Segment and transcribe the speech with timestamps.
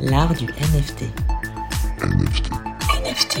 [0.00, 1.02] L'art du NFT.
[2.02, 2.50] NFT.
[3.04, 3.38] NFT.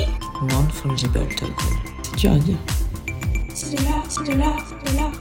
[0.50, 1.54] Non-fungible token.
[2.02, 2.56] C'est dur à dire.
[3.54, 5.12] C'est de l'art, c'est de l'art, c'est de l'art.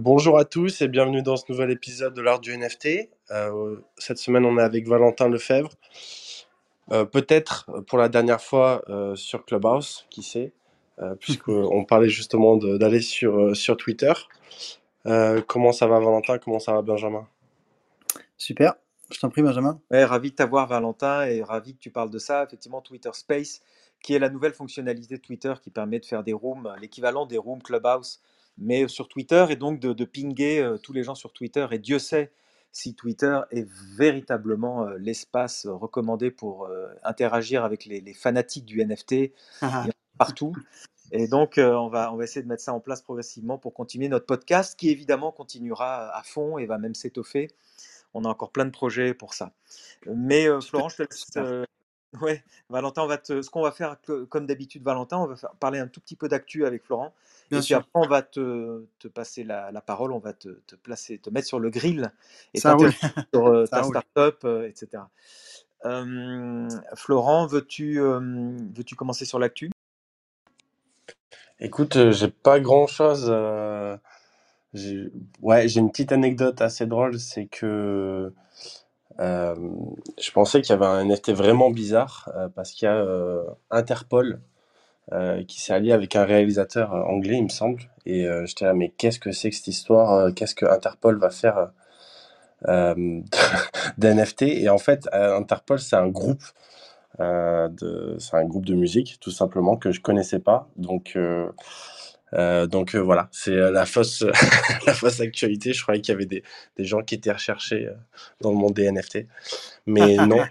[0.00, 3.08] Bonjour à tous et bienvenue dans ce nouvel épisode de l'art du NFT.
[3.30, 5.70] Euh, cette semaine, on est avec Valentin Lefebvre.
[6.92, 10.52] Euh, Peut-être pour la dernière fois euh, sur Clubhouse, qui sait,
[11.00, 14.12] euh, puisqu'on parlait justement de- d'aller sur, euh, sur Twitter.
[15.06, 16.38] Euh, comment ça va Valentin?
[16.38, 17.26] Comment ça va Benjamin?
[18.36, 18.74] Super,
[19.10, 19.80] je t'en prie Benjamin.
[19.90, 22.44] Ouais, ravi de t'avoir Valentin et ravi que tu parles de ça.
[22.44, 23.60] Effectivement, Twitter Space,
[24.02, 27.38] qui est la nouvelle fonctionnalité de Twitter qui permet de faire des rooms, l'équivalent des
[27.38, 28.20] rooms Clubhouse,
[28.58, 31.66] mais sur Twitter et donc de, de pinguer euh, tous les gens sur Twitter.
[31.70, 32.32] Et Dieu sait
[32.72, 33.66] si Twitter est
[33.96, 39.32] véritablement euh, l'espace recommandé pour euh, interagir avec les, les fanatiques du NFT
[40.18, 40.54] partout.
[41.12, 43.74] Et donc, euh, on, va, on va essayer de mettre ça en place progressivement pour
[43.74, 47.50] continuer notre podcast, qui évidemment continuera à fond et va même s'étoffer.
[48.14, 49.52] On a encore plein de projets pour ça.
[50.06, 51.26] Mais euh, Florent, je te laisse.
[51.36, 51.64] Euh,
[52.20, 53.96] ouais, Valentin, on va te, ce qu'on va faire,
[54.28, 57.12] comme d'habitude, Valentin, on va faire- parler un tout petit peu d'actu avec Florent.
[57.50, 60.48] Bien et puis après, on va te, te passer la, la parole, on va te,
[60.66, 62.12] te placer, te mettre sur le grill
[62.54, 62.76] et Ça
[63.34, 65.02] sur euh, ta startup, euh, etc.
[66.94, 69.70] Florent, veux-tu veux-tu commencer sur l'actu?
[71.60, 73.26] Écoute, euh, j'ai pas grand-chose.
[73.30, 73.96] euh,
[74.74, 75.10] j'ai-
[75.42, 78.32] Ouais, j'ai une petite anecdote assez drôle, c'est que
[79.20, 79.54] euh,
[80.20, 83.04] je pensais qu'il y avait un NFT vraiment bizarre parce qu'il y a
[83.70, 84.40] Interpol
[85.48, 87.82] qui s'est allié avec un réalisateur anglais, il me semble.
[88.06, 90.32] Et euh, j'étais là, mais qu'est-ce que c'est que cette histoire?
[90.34, 91.70] Qu'est-ce que Interpol va faire
[93.98, 94.42] d'NFT?
[94.42, 96.42] Et en fait, Interpol, c'est un groupe
[97.18, 100.68] c'est un groupe de musique, tout simplement, que je connaissais pas.
[100.76, 101.50] Donc, euh,
[102.34, 104.22] euh, donc euh, voilà, c'est euh, la fausse,
[104.86, 105.72] la fausse actualité.
[105.72, 106.42] Je croyais qu'il y avait des,
[106.76, 107.94] des gens qui étaient recherchés euh,
[108.40, 109.26] dans le monde des NFT,
[109.86, 110.48] mais non.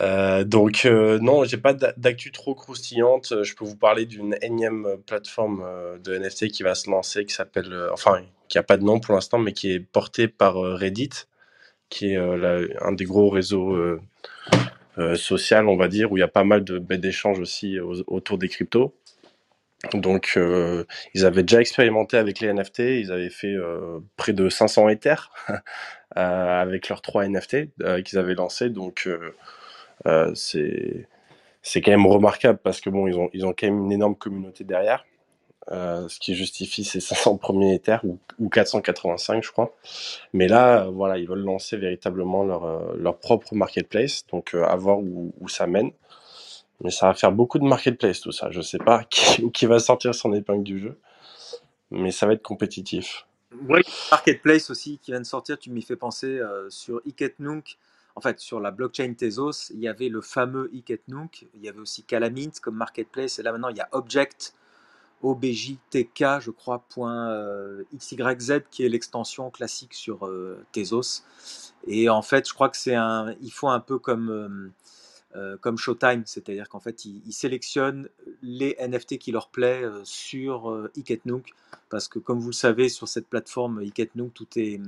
[0.00, 3.32] Euh, donc euh, non, j'ai pas d'a- d'actu trop croustillante.
[3.32, 6.90] Euh, Je peux vous parler d'une énième euh, plateforme euh, de NFT qui va se
[6.90, 9.80] lancer, qui s'appelle, euh, enfin, qui a pas de nom pour l'instant, mais qui est
[9.80, 11.10] portée par euh, Reddit,
[11.90, 13.74] qui est euh, la- un des gros réseaux
[14.98, 17.38] euh, euh, social, on va dire, où il y a pas mal de bêtes d'échanges
[17.40, 18.94] aussi au- autour des cryptos.
[19.94, 20.84] Donc, euh,
[21.14, 25.30] ils avaient déjà expérimenté avec les NFT, ils avaient fait euh, près de 500 Ethers
[26.16, 28.70] euh, avec leurs trois NFT euh, qu'ils avaient lancés.
[28.70, 29.34] Donc, euh,
[30.06, 31.08] euh, c'est
[31.62, 34.16] c'est quand même remarquable parce que bon, ils ont ils ont quand même une énorme
[34.16, 35.04] communauté derrière,
[35.72, 39.74] euh, ce qui justifie ces 500 premiers Ethers ou, ou 485, je crois.
[40.34, 44.76] Mais là, euh, voilà, ils veulent lancer véritablement leur euh, leur propre marketplace, donc à
[44.76, 45.90] voir où, ça mène.
[46.82, 48.50] Mais ça va faire beaucoup de marketplace tout ça.
[48.50, 50.98] Je sais pas qui, va sortir son épingle du jeu,
[51.90, 53.26] mais ça va être compétitif.
[53.68, 53.80] Oui,
[54.10, 57.78] Marketplace aussi qui vient de sortir, tu m'y fais penser sur Iketnunk.
[58.16, 61.80] En fait, sur la blockchain Tezos, il y avait le fameux Iketnunk, il y avait
[61.80, 64.54] aussi Calamint comme marketplace, et là maintenant il y a Object,
[65.24, 71.22] OBJTK, je crois, euh, XYZ, qui est l'extension classique sur euh, Tezos.
[71.86, 73.34] Et en fait, je crois que c'est un.
[73.40, 74.72] Il faut un peu comme.
[75.36, 78.08] euh, Showtime, c'est-à-dire qu'en fait, ils, sélectionnent
[78.42, 81.52] les NFT qui leur plaît sur euh, Iketnunk,
[81.90, 84.80] parce que comme vous le savez, sur cette plateforme Iketnunk, tout est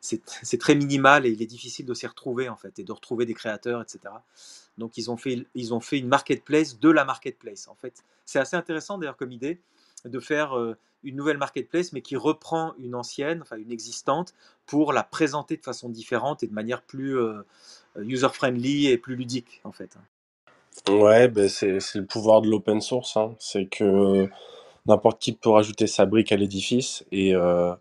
[0.00, 3.26] c'est très minimal et il est difficile de s'y retrouver en fait et de retrouver
[3.26, 4.00] des créateurs, etc.
[4.78, 7.68] Donc ils ont fait ils ont fait une marketplace de la marketplace.
[7.68, 9.60] En fait, c'est assez intéressant d'ailleurs comme idée
[10.04, 14.34] de faire euh, une nouvelle marketplace, mais qui reprend une ancienne, enfin une existante,
[14.66, 17.42] pour la présenter de façon différente et de manière plus euh,
[17.96, 19.96] user-friendly et plus ludique, en fait.
[20.88, 23.16] Ouais, ben c'est le pouvoir de l'open source.
[23.16, 23.34] Hein.
[23.38, 24.28] C'est que
[24.86, 27.74] n'importe qui peut rajouter sa brique à l'édifice et euh,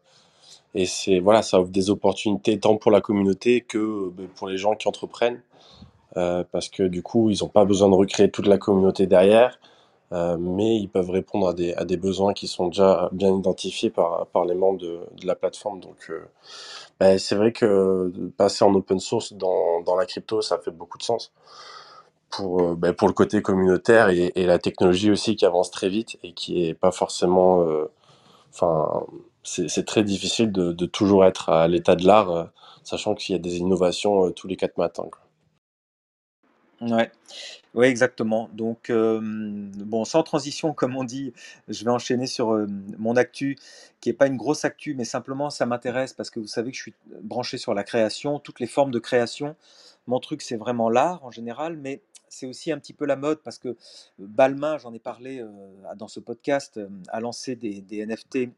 [0.75, 4.57] et c'est voilà, ça offre des opportunités tant pour la communauté que ben, pour les
[4.57, 5.41] gens qui entreprennent.
[6.17, 9.59] Euh, parce que du coup, ils n'ont pas besoin de recréer toute la communauté derrière,
[10.13, 13.89] euh, mais ils peuvent répondre à des, à des besoins qui sont déjà bien identifiés
[13.89, 15.81] par, par les membres de, la plateforme.
[15.81, 16.25] Donc, euh,
[16.99, 20.97] ben, c'est vrai que passer en open source dans, dans la crypto, ça fait beaucoup
[20.97, 21.33] de sens
[22.35, 26.17] pour, euh, ben, pour le côté communautaire et, la technologie aussi qui avance très vite
[26.23, 27.91] et qui est pas forcément, euh,
[29.45, 32.43] c'est très difficile de, toujours être à l'état de l'art, euh,
[32.83, 35.09] sachant qu'il y a des innovations euh, tous les quatre matins.
[36.81, 37.09] Ouais,
[37.73, 38.49] ouais, exactement.
[38.51, 41.31] Donc, bon, sans transition, comme on dit,
[41.69, 43.57] je vais enchaîner sur mon actu,
[44.01, 46.77] qui n'est pas une grosse actu, mais simplement ça m'intéresse parce que vous savez que
[46.77, 49.55] je suis branché sur la création, toutes les formes de création.
[50.05, 53.39] Mon truc, c'est vraiment l'art en général, mais c'est aussi un petit peu la mode
[53.41, 53.77] parce que
[54.19, 55.47] Balmain, j'en ai parlé euh,
[55.95, 58.49] dans ce podcast, a lancé des NFT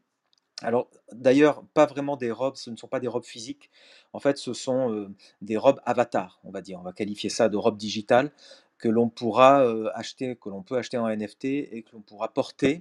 [0.62, 3.70] Alors, d'ailleurs, pas vraiment des robes, ce ne sont pas des robes physiques.
[4.12, 6.80] En fait, ce sont des robes avatars, on va dire.
[6.80, 8.32] On va qualifier ça de robes digitales
[8.78, 9.62] que l'on pourra
[9.94, 12.80] acheter, que l'on peut acheter en NFT et que l'on pourra porter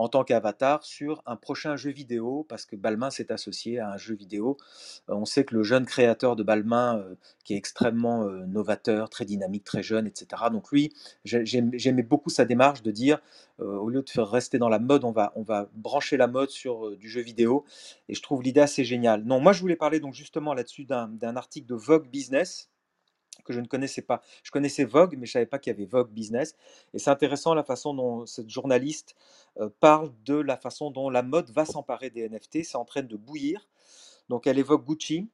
[0.00, 3.96] en tant qu'avatar sur un prochain jeu vidéo, parce que Balmain s'est associé à un
[3.98, 4.56] jeu vidéo.
[5.10, 9.10] Euh, on sait que le jeune créateur de Balmain, euh, qui est extrêmement euh, novateur,
[9.10, 10.44] très dynamique, très jeune, etc.
[10.50, 10.94] Donc lui,
[11.24, 13.20] j'aimais beaucoup sa démarche de dire,
[13.58, 15.34] au lieu de faire rester dans la mode, on va,
[15.74, 17.66] brancher la mode sur du jeu vidéo.
[18.08, 19.24] Et je trouve l'idée assez géniale.
[19.24, 22.70] Non, moi je voulais parler donc justement là-dessus d'un article de Vogue Business
[23.44, 24.22] que je ne connaissais pas.
[24.42, 26.54] Je connaissais Vogue, mais je savais pas qu'il y avait Vogue Business.
[26.94, 29.16] Et c'est intéressant la façon dont cette journaliste
[29.58, 32.64] euh, parle de la façon dont la mode va s'emparer des NFT.
[32.64, 33.68] C'est en train de bouillir.
[34.28, 35.28] Donc elle évoque Gucci,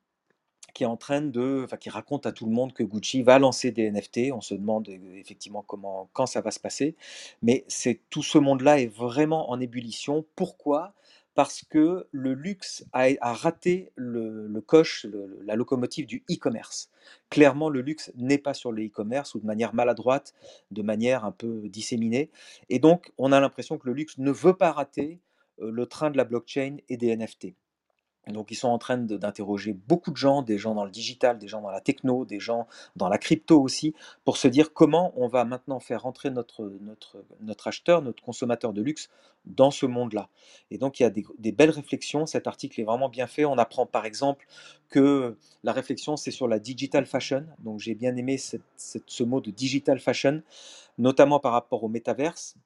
[0.74, 3.38] qui est en train de, enfin, qui raconte à tout le monde que Gucci va
[3.38, 4.32] lancer des NFT.
[4.32, 6.96] On se demande euh, effectivement comment, quand ça va se passer.
[7.42, 7.66] Mais
[8.10, 10.24] tout ce monde-là est vraiment en ébullition.
[10.36, 10.94] Pourquoi?
[11.36, 15.06] Parce que le luxe a, raté le, coche,
[15.44, 16.90] la locomotive du e-commerce.
[17.30, 20.34] Clairement, le luxe n'est pas sur le e-commerce ou de manière maladroite,
[20.70, 22.30] de manière un peu disséminée.
[22.70, 25.20] Et donc, on a l'impression que le luxe ne veut pas rater
[25.60, 27.54] euh, le train de la blockchain et des NFT.
[28.28, 31.46] Donc, ils sont en train d'interroger beaucoup de gens, des gens dans le digital, des
[31.46, 33.94] gens dans la techno, des gens dans la crypto aussi,
[34.24, 36.72] pour se dire comment on va maintenant faire rentrer notre,
[37.64, 39.10] acheteur, notre consommateur de luxe
[39.44, 40.28] dans ce monde-là.
[40.72, 42.26] Et donc, il y a des, belles réflexions.
[42.26, 43.44] Cet article est vraiment bien fait.
[43.44, 44.46] On apprend par exemple
[44.88, 47.46] que la réflexion, c'est sur la digital fashion.
[47.60, 50.42] Donc, j'ai bien aimé ce mot de digital fashion,
[50.98, 52.56] notamment par rapport au métaverse.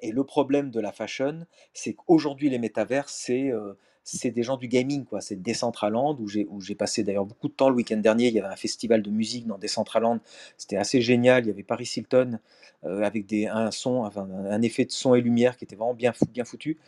[0.00, 3.74] Et le problème de la fashion, c'est qu'aujourd'hui, les métavers, c'est euh,
[4.08, 5.20] c'est des gens du gaming, quoi.
[5.20, 8.28] C'est Decentraland, où j'ai où j'ai passé d'ailleurs beaucoup de temps le week-end dernier.
[8.28, 10.20] Il y avait un festival de musique dans Decentraland.
[10.56, 11.44] C'était assez génial.
[11.44, 12.38] Il y avait Paris Hilton
[12.84, 16.12] euh, avec des, un son, un effet de son et lumière qui était vraiment bien,
[16.30, 16.78] bien foutu.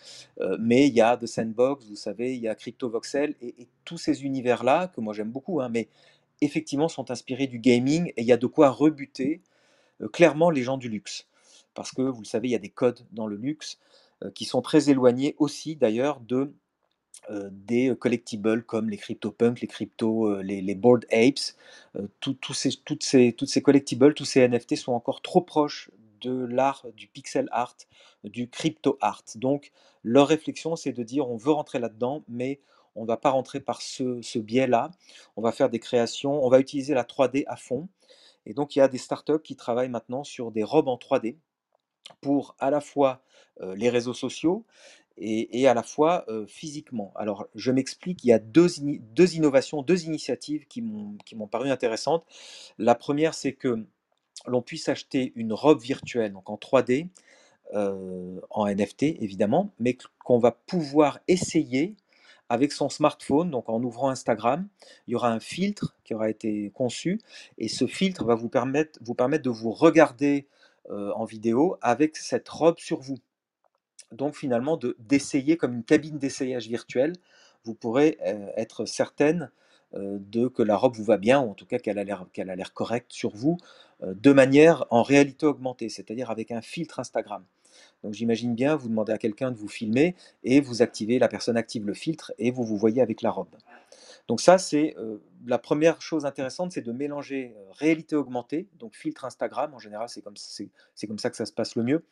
[0.40, 3.66] Euh, mais il y a The Sandbox, vous savez, il y a Crypto Voxel et,
[3.84, 5.88] tous ces univers-là, que moi j'aime beaucoup, hein, mais
[6.40, 9.40] effectivement sont inspirés du gaming et il y a de quoi rebuter
[10.02, 11.26] euh, clairement les gens du luxe.
[11.74, 13.78] Parce que vous le savez, il y a des codes dans le luxe
[14.34, 16.52] qui sont très éloignés aussi d'ailleurs de
[17.50, 20.74] des collectibles comme les CryptoPunks, les crypto, euh, les, les
[21.12, 21.54] Apes,
[21.96, 25.90] euh, tout- ces, toutes, ces, toutes ces collectibles, tous ces NFT sont encore trop proches
[26.20, 27.76] de l'art du pixel art,
[28.24, 29.22] du crypto art.
[29.36, 29.72] Donc
[30.02, 32.60] leur réflexion, c'est de dire on veut rentrer là-dedans, mais
[32.94, 34.90] on ne va pas rentrer par ce, biais-là.
[35.36, 37.88] On va faire des créations, on va utiliser la 3D à fond.
[38.46, 41.36] Et donc il y a des startups qui travaillent maintenant sur des robes en 3D
[42.20, 43.22] pour à la fois
[43.60, 44.64] euh, les réseaux sociaux
[45.20, 47.12] et, à la fois euh, physiquement.
[47.16, 48.68] Alors, je m'explique, il y a deux,
[49.14, 52.24] deux innovations, deux initiatives qui m'ont paru intéressantes.
[52.78, 53.84] La première, c'est que
[54.46, 57.08] l'on puisse acheter une robe virtuelle, donc en 3D,
[57.74, 61.96] euh, en NFT évidemment, mais qu- qu'on va pouvoir essayer
[62.48, 64.66] avec son smartphone, donc en ouvrant Instagram,
[65.06, 67.20] il y aura un filtre qui aura été conçu,
[67.58, 70.46] et ce filtre va vous permettre, vous permettre de vous regarder
[70.90, 73.18] euh, en vidéo avec cette robe sur vous
[74.12, 77.14] donc finalement de d'essayer comme une cabine d'essayage virtuelle.
[77.64, 79.50] Vous pourrez euh, être certaine
[79.94, 82.26] euh, de que la robe vous va bien, ou en tout cas qu'elle a l'air
[82.32, 83.56] qu'elle a l'air correcte sur vous,
[84.02, 87.44] euh, de manière en réalité augmentée, c'est-à-dire avec un filtre Instagram.
[88.02, 90.14] Donc j'imagine bien, vous demandez à quelqu'un de vous filmer
[90.44, 93.54] et vous activez, la personne active le filtre et vous vous voyez avec la robe.
[94.28, 94.94] Donc ça, c'est
[95.46, 100.20] la première chose intéressante, c'est de mélanger réalité augmentée, donc filtre Instagram, en général c'est
[100.20, 102.04] comme, ça que ça se passe le mieux,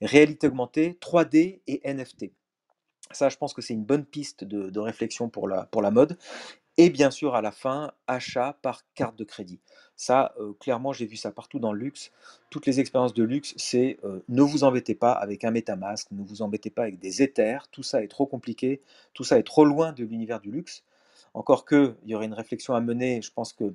[0.00, 2.30] réalité augmentée, 3D et NFT.
[3.10, 6.16] Ça, je pense que c'est une bonne piste de, réflexion pour la, mode.
[6.76, 9.60] Et bien sûr, à la fin, achat par carte de crédit.
[9.94, 12.10] Ça, clairement, j'ai vu ça partout dans le luxe.
[12.50, 16.42] Toutes les expériences de luxe, c'est ne vous embêtez pas avec un MetaMask, ne vous
[16.42, 17.68] embêtez pas avec des Ethers.
[17.70, 18.80] Tout ça est trop compliqué,
[19.12, 20.82] tout ça est trop loin de l'univers du luxe.
[21.34, 23.20] Encore que, il y aurait une réflexion à mener.
[23.20, 23.74] Je pense que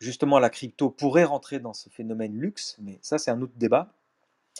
[0.00, 3.92] justement la crypto pourrait rentrer dans ce phénomène luxe, mais ça, c'est un autre débat.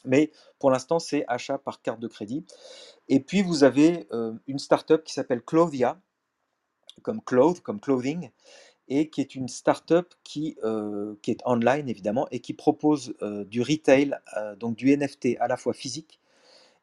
[0.05, 2.45] Mais pour l'instant, c'est achat par carte de crédit.
[3.09, 5.99] Et puis, vous avez euh, une startup qui s'appelle Clothia,
[7.03, 8.31] comme cloth, comme clothing,
[8.89, 13.45] et qui est une startup qui, euh, qui est online évidemment et qui propose euh,
[13.45, 14.17] du retail,
[14.59, 16.21] donc du NFT à la fois physique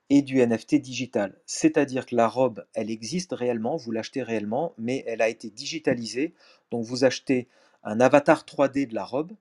[0.09, 1.39] et du NFT digital.
[1.45, 6.33] C'est-à-dire que la robe, elle existe réellement, vous l'achetez réellement, mais elle a été digitalisée.
[6.71, 7.47] Donc vous achetez
[7.83, 9.33] un avatar 3D de la robe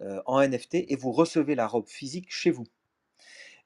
[0.00, 2.66] euh, en NFT et vous recevez la robe physique chez vous.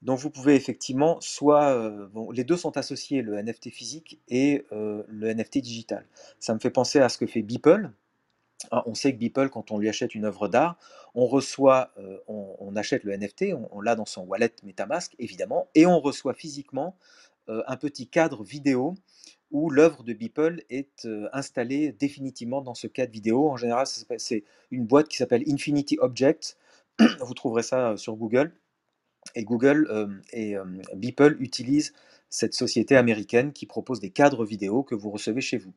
[0.02, 4.64] Donc vous pouvez effectivement soit euh, bon, les deux sont associés, le NFT physique et
[4.73, 6.06] euh, le NFT digital.
[6.38, 7.90] Ça me fait penser à ce que fait Beeple.
[8.71, 10.79] Ah, On sait que Beeple, quand on lui achète une œuvre d'art,
[11.14, 15.87] on reçoit, euh, on, achète le NFT, on, l'a dans son wallet MetaMask évidemment, et
[15.87, 16.97] on reçoit physiquement
[17.49, 18.95] euh, un petit cadre vidéo
[19.50, 23.50] où l'œuvre de Beeple est euh, installée définitivement dans ce cadre vidéo.
[23.50, 23.87] En général,
[24.19, 26.57] c'est une boîte qui s'appelle Infinity Object.
[27.21, 28.52] Vous trouverez ça sur Google.
[29.35, 30.57] Et Google et
[30.95, 31.93] Beeple utilisent
[32.31, 35.75] cette société américaine qui propose des cadres vidéo que vous recevez chez vous.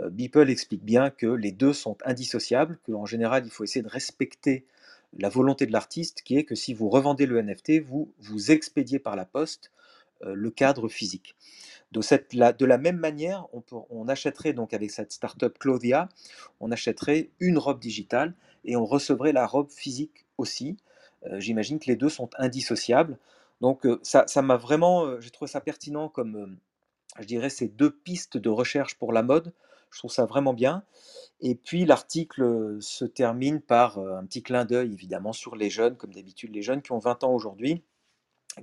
[0.00, 3.88] Euh, Beeple explique bien que les deux sont indissociables, qu'en général, il faut essayer de
[3.88, 4.66] respecter
[5.16, 8.98] la volonté de l'artiste, qui est que si vous revendez le NFT, vous vous expédiez
[8.98, 9.70] par la poste
[10.22, 11.34] le cadre physique.
[11.94, 13.46] De, la, même manière,
[13.90, 16.08] on, achèterait donc avec cette startup Clothia,
[16.58, 18.34] on achèterait une robe digitale
[18.64, 20.76] et on recevrait la robe physique aussi.
[21.26, 23.16] Euh, j'imagine que les deux sont indissociables.
[23.60, 26.56] Donc euh, ça m'a vraiment, euh, j'ai trouvé ça pertinent comme,
[27.20, 29.52] je dirais, ces deux pistes de recherche pour la mode.
[29.94, 30.82] Je trouve ça vraiment bien.
[31.40, 36.12] Et puis l'article se termine par un petit clin d'œil évidemment sur les jeunes, comme
[36.12, 37.84] d'habitude les jeunes qui ont 20 ans aujourd'hui,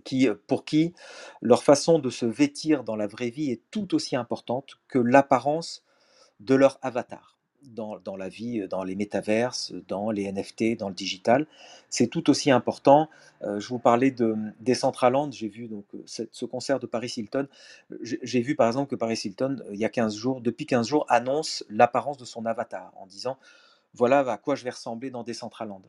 [0.03, 0.93] qui, pour qui
[1.41, 5.83] leur façon de se vêtir dans la vraie vie est tout aussi importante que l'apparence
[6.39, 7.30] de leur avatar
[7.63, 11.47] dans, la vie, dans les métaverses, dans les NFT, dans le digital.
[11.89, 13.09] C'est tout aussi important.
[13.43, 17.47] Euh, je vous parlais de Decentraland, j'ai vu donc euh, ce concert de Paris Hilton.
[18.01, 20.87] J'ai vu par exemple que Paris Hilton, euh, il y a 15 jours, depuis 15
[20.87, 23.37] jours, annonce l'apparence de son avatar en disant
[23.93, 25.81] voilà à quoi je vais ressembler dans Decentraland.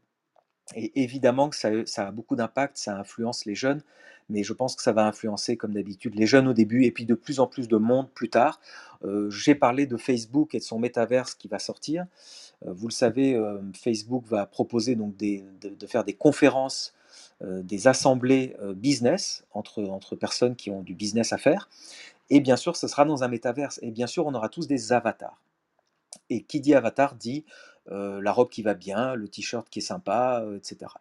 [0.75, 3.83] Et évidemment que ça, ça a beaucoup d'impact, ça influence les jeunes,
[4.28, 7.04] mais je pense que ça va influencer, comme d'habitude, les jeunes au début et puis
[7.04, 8.61] de plus en plus de monde plus tard.
[9.04, 12.07] Euh, j'ai parlé de Facebook et de son métaverse qui va sortir.
[12.66, 16.95] Euh, vous le savez, euh, Facebook va proposer donc de, faire des conférences,
[17.42, 21.69] des assemblées business entre, entre personnes qui ont du business à faire.
[22.31, 23.81] Et bien sûr, ce sera dans un métaverse.
[23.83, 25.42] Et bien sûr, on aura tous des avatars.
[26.31, 27.45] Et qui dit avatar dit
[27.87, 30.93] la robe qui va bien, le t-shirt qui est sympa, etc.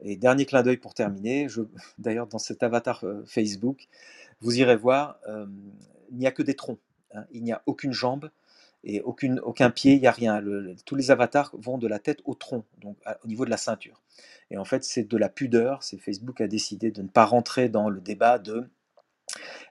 [0.00, 1.46] Et dernier clin d'œil pour terminer,
[1.98, 3.88] d'ailleurs dans cet avatar Facebook,
[4.40, 5.18] vous irez voir,
[6.10, 6.80] il n'y a que des troncs,
[7.14, 7.24] hein.
[7.32, 8.30] il n'y a aucune jambe
[8.84, 10.42] et aucune, aucun pied, il n'y a rien.
[10.84, 14.02] tous les avatars vont de la tête au tronc, donc au niveau de la ceinture.
[14.50, 15.82] Et en fait, c'est de la pudeur.
[15.82, 18.68] C'est Facebook a décidé de ne pas rentrer dans le débat de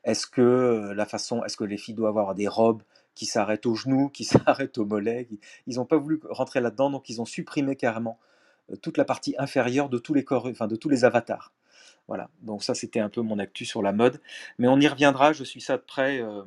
[0.03, 2.81] est-ce que la façon, est-ce que les filles doivent avoir des robes
[3.15, 5.27] qui s'arrêtent aux genoux, qui s'arrêtent aux mollets.
[5.67, 8.19] Ils n'ont pas voulu rentrer là-dedans, donc ils ont supprimé carrément
[8.71, 11.53] euh, toute la partie inférieure de tous les corps, enfin de tous les avatars.
[12.07, 14.21] Voilà, donc ça c'était un peu mon actu sur la mode.
[14.57, 16.43] Mais on y reviendra, je suis ça de près, euh,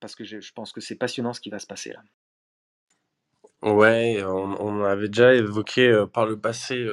[0.00, 2.02] parce que je, pense que c'est passionnant ce qui va se passer là.
[3.60, 6.86] Ouais, on, avait déjà évoqué euh, par le passé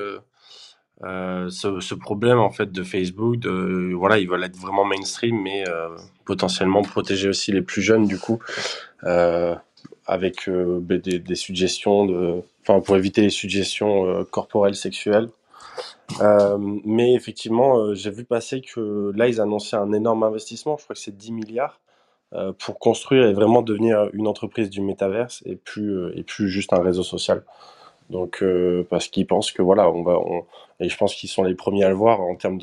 [1.02, 3.46] ce, problème en fait de Facebook.
[3.46, 5.64] Voilà, ils veulent être vraiment mainstream, mais
[6.26, 8.40] potentiellement protéger aussi les plus jeunes du coup.
[9.04, 9.56] Euh,
[10.08, 15.30] avec euh, ben, des, suggestions enfin pour éviter les suggestions euh, corporelles sexuelles.
[16.86, 20.78] mais effectivement, j'ai vu passer que là ils annonçaient un énorme investissement.
[20.78, 21.80] Je crois que c'est 10 milliards
[22.60, 26.82] pour construire et vraiment devenir une entreprise du métaverse et plus et plus juste un
[26.82, 27.44] réseau social.
[28.10, 28.44] Donc
[28.90, 30.20] parce qu'ils pensent que voilà, on va
[30.80, 32.60] et je pense qu'ils sont les premiers à le voir en termes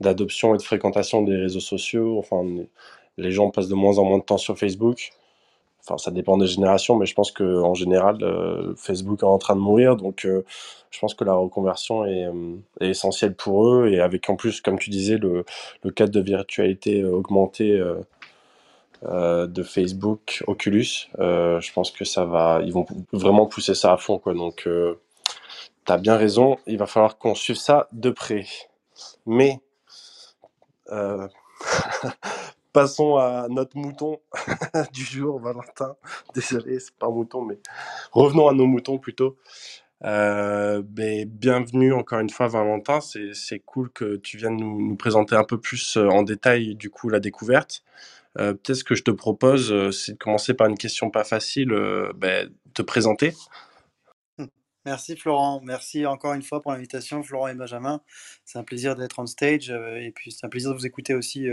[0.00, 2.18] d'adoption et de fréquentation des réseaux sociaux.
[2.18, 2.44] Enfin,
[3.18, 5.12] les gens passent de moins en moins de temps sur Facebook.
[5.84, 9.56] Enfin, ça dépend des générations, mais je pense qu'en général, euh, Facebook est en train
[9.56, 9.96] de mourir.
[9.96, 10.44] Donc, euh,
[10.90, 13.88] je pense que la reconversion est, euh, essentielle pour eux.
[13.88, 15.44] Et avec en plus, comme tu disais, le
[15.90, 17.82] cadre de virtualité augmenté
[19.02, 22.60] de Facebook, Oculus, je pense que ça va.
[22.64, 24.20] Ils vont vraiment pousser ça à fond.
[24.26, 24.68] Donc,
[25.86, 26.58] tu as bien raison.
[26.66, 28.46] Il va falloir qu'on suive ça de près.
[29.26, 29.60] Mais.
[32.72, 34.18] Passons à notre mouton
[34.94, 35.94] du jour, Valentin.
[36.34, 37.58] Désolé, c'est pas un mouton, mais
[38.12, 39.36] revenons à nos moutons plutôt.
[40.04, 43.00] Euh, ben, bienvenue encore une fois, Valentin.
[43.00, 46.88] C'est cool que tu viennes nous, nous, présenter un peu plus euh, en détail du
[46.88, 47.84] coup la découverte.
[48.38, 51.24] Euh, Peut-être ce que je te propose, euh, c'est de commencer par une question pas
[51.24, 53.34] facile, euh, ben, te présenter.
[54.84, 58.00] Merci Florent, merci encore une fois pour l'invitation, Florent et Benjamin.
[58.44, 61.48] C'est un plaisir d'être on stage et puis c'est un plaisir de vous écouter aussi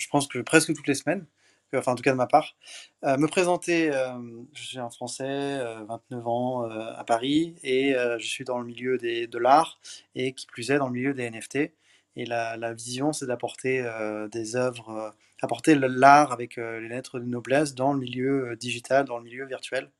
[0.00, 1.26] je pense que presque toutes les semaines,
[1.74, 2.56] enfin en tout cas de ma part.
[3.02, 4.18] Me présenter, euh,
[4.54, 8.98] je suis un Français, 29 euh, ans, à Paris, et je suis dans le milieu
[8.98, 9.78] de l'art,
[10.14, 11.72] et qui plus est dans le milieu des NFT.
[12.16, 13.88] Et la, vision, c'est d'apporter
[14.32, 19.24] des œuvres, apporter l'art avec les lettres de noblesse dans le milieu digital, dans le
[19.24, 19.90] milieu virtuel,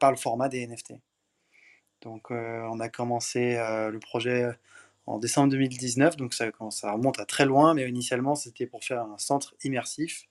[0.00, 0.94] par le format des NFT.
[2.02, 4.50] Donc on a commencé le projet
[5.08, 6.50] en décembre 2019, donc ça,
[6.92, 10.28] remonte à très loin, mais initialement c'était pour faire un centre immersif,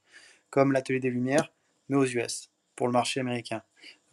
[0.51, 1.51] comme l'Atelier des Lumières,
[1.89, 3.63] mais aux US, pour le marché américain.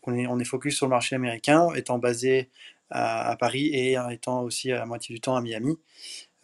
[0.04, 2.50] on, on est focus sur le marché américain, étant basé
[2.90, 5.76] à, Paris et étant aussi à moitié du temps à Miami.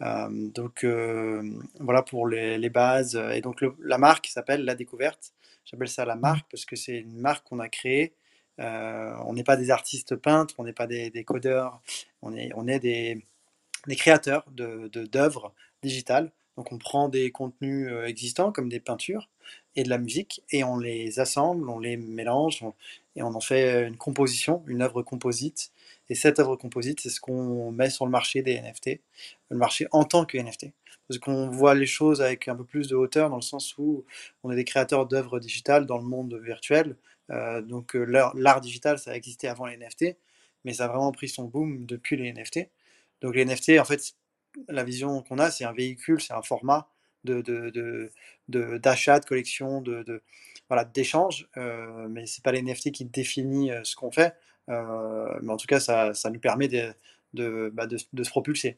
[0.01, 1.43] Euh, donc euh,
[1.79, 3.15] voilà pour les, bases.
[3.33, 5.33] Et donc la marque s'appelle La Découverte,
[5.65, 8.13] J'appelle ça la marque parce que c'est une marque qu'on a créée.
[8.59, 11.81] Euh, on n'est pas des artistes peintres, on n'est pas des, codeurs,
[12.21, 13.23] on est, des,
[13.95, 16.31] créateurs d'œuvres de, d'œuvres digitales.
[16.57, 19.29] Donc on prend des contenus existants comme des peintures
[19.75, 22.63] et de la musique et on les assemble, on les mélange
[23.15, 25.71] et on en fait une composition, une œuvre composite.
[26.09, 28.99] Et cette œuvre composite, c'est ce qu'on met sur le marché des NFT,
[29.49, 30.67] le marché en tant que NFT.
[31.07, 34.05] Parce qu'on voit les choses avec un peu plus de hauteur dans le sens où
[34.43, 36.95] on est des créateurs d'œuvres digitales dans le monde virtuel.
[37.31, 38.03] Euh, donc euh,
[38.35, 40.17] l'art digital, ça a existé avant les NFT,
[40.63, 42.69] mais ça a vraiment pris son boom depuis les NFT.
[43.21, 44.13] Donc les NFT, en fait,
[44.67, 46.89] la vision qu'on a, c'est un véhicule, c'est un format
[47.23, 48.11] de, de, de-
[48.49, 50.21] de- d'achat, de, collection, de,
[50.67, 54.33] voilà, d'échange, euh, mais c'est pas les NFT qui définit euh, ce qu'on fait,
[55.41, 56.93] mais en tout cas, ça, ça nous permet de,
[57.33, 58.75] de, bah, de- se propulser.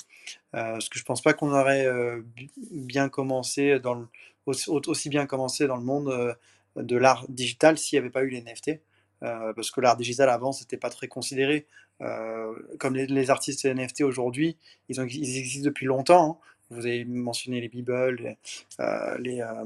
[0.56, 4.08] Euh, parce que je pense pas qu'on aurait euh, bi- bien commencé dans le,
[4.46, 6.34] aussi, bien commencé dans le monde euh,
[6.76, 8.80] de l'art digital s'il n'y avait pas eu les NFT.
[9.24, 11.66] Euh, parce que l'art digital avant, c'était pas très considéré.
[12.02, 14.58] Euh, comme les, artistes NFT aujourd'hui,
[14.90, 16.42] ils, existent depuis longtemps.
[16.42, 16.48] hein.
[16.70, 18.38] Vous avez mentionné les Beeple, les,
[18.80, 19.66] euh, euh,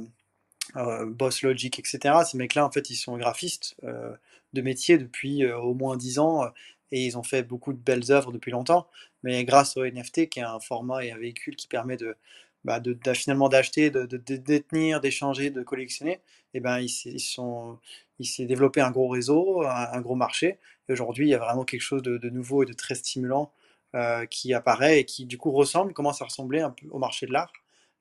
[0.75, 2.15] euh, Boss Logic, etc.
[2.29, 4.13] Ces mecs-là, en fait, ils sont graphistes euh,
[4.53, 6.49] de métier depuis euh, au moins 10 ans euh,
[6.91, 8.87] et ils ont fait beaucoup de belles œuvres depuis longtemps.
[9.23, 12.15] Mais grâce au NFT, qui est un format et un véhicule qui permet de,
[12.63, 16.21] bah, de, finalement d'acheter, de, de- détenir, d'échanger, de collectionner,
[16.53, 16.89] et ben, ils,
[17.19, 17.77] sont,
[18.19, 20.59] il s'est développé un gros réseau, un, gros marché.
[20.89, 23.51] Et aujourd'hui, il y a vraiment quelque chose de, nouveau et de très stimulant
[23.95, 27.25] euh, qui apparaît et qui, du coup, ressemble, commence à ressembler un peu au marché
[27.25, 27.51] de l'art.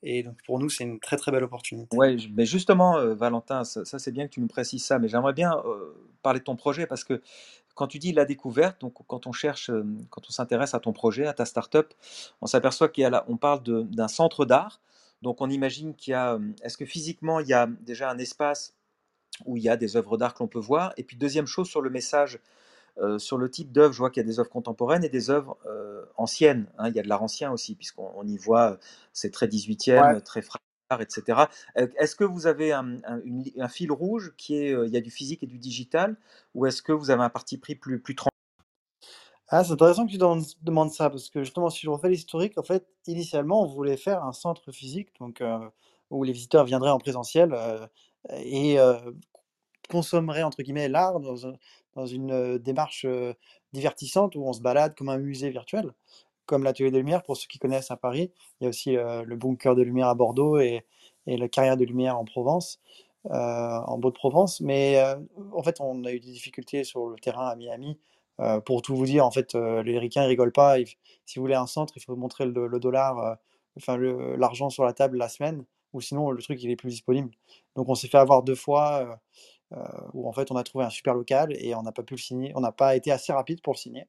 [0.03, 1.97] Et donc, pour nous, c'est une très très belle opportunité.
[2.19, 5.61] Je- mais justement, Valentin, ça, c'est bien que tu nous précises ça, mais j'aimerais bien
[6.27, 7.23] parler de ton projet parce que
[7.75, 9.71] quand tu dis la découverte, donc quand on cherche,
[10.11, 11.89] quand on s'intéresse à ton projet, à ta startup,
[12.41, 13.61] on s'aperçoit qu'il y a là, on parle
[13.99, 14.81] d'un centre d'art.
[15.23, 18.75] Donc on imagine qu'il y a, est-ce que physiquement il y a déjà un espace
[19.45, 20.93] où il y a des œuvres d'art que l'on peut voir?
[20.97, 22.41] Et puis deuxième chose sur le message,
[22.99, 25.29] euh, sur le type d'œuvre, je vois qu'il y a des œuvres contemporaines et des
[25.31, 26.67] œuvres euh, anciennes.
[26.79, 26.89] hein.
[26.89, 28.79] il y a de l'art ancien aussi, puisqu'on on y voit,
[29.13, 30.21] c'est très 18e, Ouais.
[30.23, 31.49] très fragile, etc.
[31.79, 32.99] Euh, Est-ce que vous avez un,
[33.69, 36.17] fil rouge qui est, euh, il y a du physique et du digital,
[36.55, 38.31] ou est-ce que vous avez un parti pris plus, plus tranquille
[39.49, 40.19] Ah, c'est intéressant que tu
[40.63, 44.25] demandes, ça, parce que justement, si je refais l'historique, en fait, initialement, on voulait faire
[44.25, 45.59] un centre physique, donc euh,
[46.11, 47.57] où les visiteurs viendraient en présentiel
[48.33, 48.77] et
[49.91, 51.35] consommeraient, entre guillemets, l'art dans,
[51.95, 53.07] dans une démarche
[53.73, 55.93] divertissante où on se balade comme un musée virtuel,
[56.47, 58.31] comme l'Atelier des Lumières, pour ceux qui connaissent à Paris.
[58.61, 60.85] Il y a aussi euh, le Bunker de Lumière à Bordeaux et,
[61.27, 62.81] la Carrière de Lumière en Provence,
[63.27, 64.61] euh, en Beau-de-Provence.
[64.61, 65.17] Mais euh,
[65.53, 67.99] en fait, on a eu des difficultés sur le terrain à Miami.
[68.67, 70.77] Pour tout vous dire, en fait, les Ricains ils rigolent pas.
[71.25, 73.39] Si vous voulez un centre, il faut montrer le, dollar,
[73.79, 77.31] enfin l'argent sur la table la semaine, ou sinon le truc il est plus disponible.
[77.77, 79.19] Donc on s'est fait avoir deux fois.
[80.13, 82.21] où en fait on a trouvé un super local et on n'a pas pu le
[82.21, 84.07] signer, on n'a pas été assez rapide pour le signer.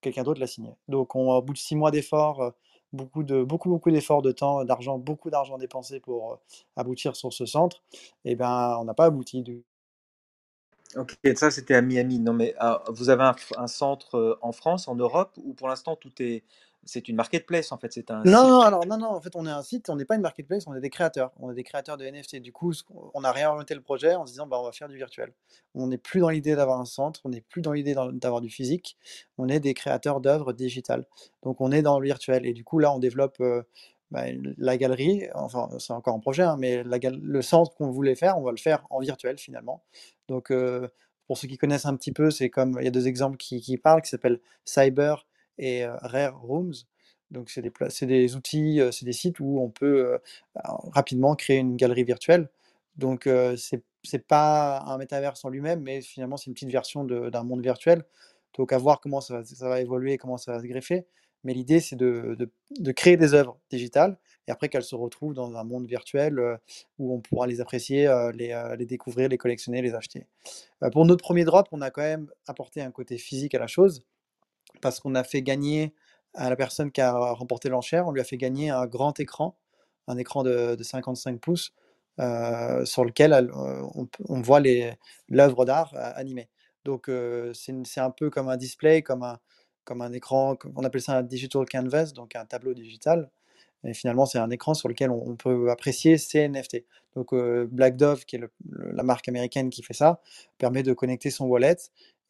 [0.00, 0.70] Quelqu'un d'autre l'a signé.
[0.88, 2.50] Donc on, au bout de six mois d'efforts, euh,
[2.92, 6.36] beaucoup de beaucoup beaucoup d'efforts de temps, d'argent, beaucoup d'argent dépensé pour euh,
[6.76, 7.82] aboutir sur ce centre,
[8.24, 9.42] et ben on n'a pas abouti.
[9.42, 9.62] Du...
[10.96, 12.18] Ok, ça c'était à Miami.
[12.18, 15.68] Non, mais ah, vous avez un, un centre euh, en France, en Europe, ou pour
[15.68, 16.42] l'instant tout est,
[16.84, 19.46] c'est une marketplace en fait, c'est un Non, non, alors non, non, en fait on
[19.46, 21.62] est un site, on n'est pas une marketplace, on est des créateurs, on est des
[21.62, 22.36] créateurs de NFT.
[22.36, 22.72] Du coup,
[23.14, 25.32] on a réorienté le projet en se disant bah on va faire du virtuel.
[25.74, 28.50] On n'est plus dans l'idée d'avoir un centre, on n'est plus dans l'idée d'avoir du
[28.50, 28.96] physique,
[29.38, 31.06] on est des créateurs d'œuvres digitales.
[31.42, 33.62] Donc on est dans le virtuel et du coup là on développe euh,
[34.10, 34.24] bah,
[34.58, 38.38] la galerie, enfin c'est encore un projet, hein, mais la le centre qu'on voulait faire,
[38.38, 39.82] on va le faire en virtuel finalement.
[40.28, 40.88] Donc euh,
[41.26, 43.60] pour ceux qui connaissent un petit peu, c'est comme il y a deux exemples qui,
[43.60, 45.26] qui parlent, qui s'appellent Cyber
[45.60, 46.74] et Rare Rooms.
[47.30, 50.18] Donc c'est des, pla- c'est des outils, c'est des sites où on peut
[50.54, 52.48] rapidement créer une galerie virtuelle.
[52.96, 57.30] Donc c'est c'est pas un métaverse en lui-même, mais finalement c'est une petite version de-
[57.30, 58.04] d'un monde virtuel.
[58.56, 61.06] Donc à voir comment ça va, ça va évoluer, comment ça va se greffer.
[61.44, 65.34] Mais l'idée c'est de, de- de créer des œuvres digitales et après qu'elles se retrouvent
[65.34, 66.56] dans un monde virtuel euh,
[66.98, 70.26] où on pourra les apprécier, euh, les, euh, les découvrir, les collectionner, les acheter.
[70.82, 73.66] Euh, pour notre premier drop, on a quand même apporté un côté physique à la
[73.66, 74.04] chose
[74.80, 75.94] parce qu'on a fait gagner
[76.34, 79.56] à la personne qui a remporté l'enchère, on lui a fait gagner un grand écran,
[80.06, 81.72] un écran de, de 55 pouces,
[82.20, 83.86] euh, sur lequel euh,
[84.28, 84.60] on, voit
[85.28, 86.48] l'œuvre d'art euh, animée.
[86.84, 87.10] Donc
[87.54, 92.12] c'est un peu comme un display, comme un, écran, on appelle ça un digital canvas,
[92.14, 93.30] donc un tableau digital.
[93.84, 96.84] Et finalement, c'est un écran sur lequel on, peut apprécier ces NFT.
[97.14, 100.20] Donc euh, Black Dove, qui est la marque américaine qui fait ça,
[100.58, 101.76] permet de connecter son wallet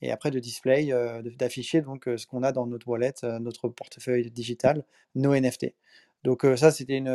[0.03, 3.39] et après de display, euh, d'afficher donc euh, ce qu'on a dans notre wallet, euh,
[3.39, 4.85] notre portefeuille digital,
[5.15, 5.75] nos NFT.
[6.25, 7.09] Donc ça, c'était une,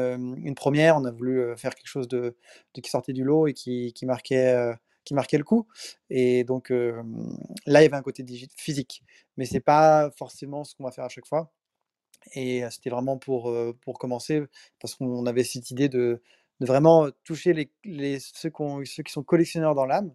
[0.44, 0.98] une première.
[0.98, 2.36] On a voulu faire quelque chose de,
[2.74, 5.68] qui sortait du lot et qui, qui marquait, qui marquait le coup.
[6.10, 7.04] Et donc là,
[7.68, 8.26] il y avait un côté
[8.58, 9.04] physique,
[9.38, 11.52] mais c'est pas forcément ce qu'on va faire à chaque fois.
[12.34, 14.42] Et c'était vraiment pour, pour commencer,
[14.80, 16.22] parce qu'on avait cette idée de,
[16.60, 20.14] de vraiment toucher les, les- ceux qui sont collectionneurs dans l'âme,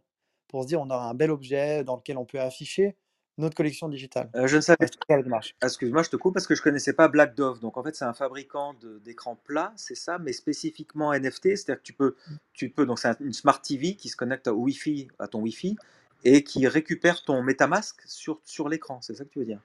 [0.51, 2.97] pour se dire on aura un bel objet dans lequel on peut afficher
[3.39, 4.31] notre collection digitale.
[4.37, 5.57] Euh, je ne savais ça la démarche.
[5.63, 7.61] Excuse-moi, je te coupe parce que je connaissais pas Black Dove.
[7.61, 11.87] Donc en fait, c'est un fabricant d'écrans plats, c'est ça, mais spécifiquement NFT, c'est-à-dire que
[11.87, 12.17] tu peux,
[12.53, 15.41] tu peux, donc c'est un- une smart TV qui se connecte au Wi-Fi, à ton
[15.41, 15.77] Wi-Fi,
[16.25, 19.01] et qui récupère ton MetaMask sur, sur l'écran.
[19.01, 19.61] C'est ça que tu veux dire?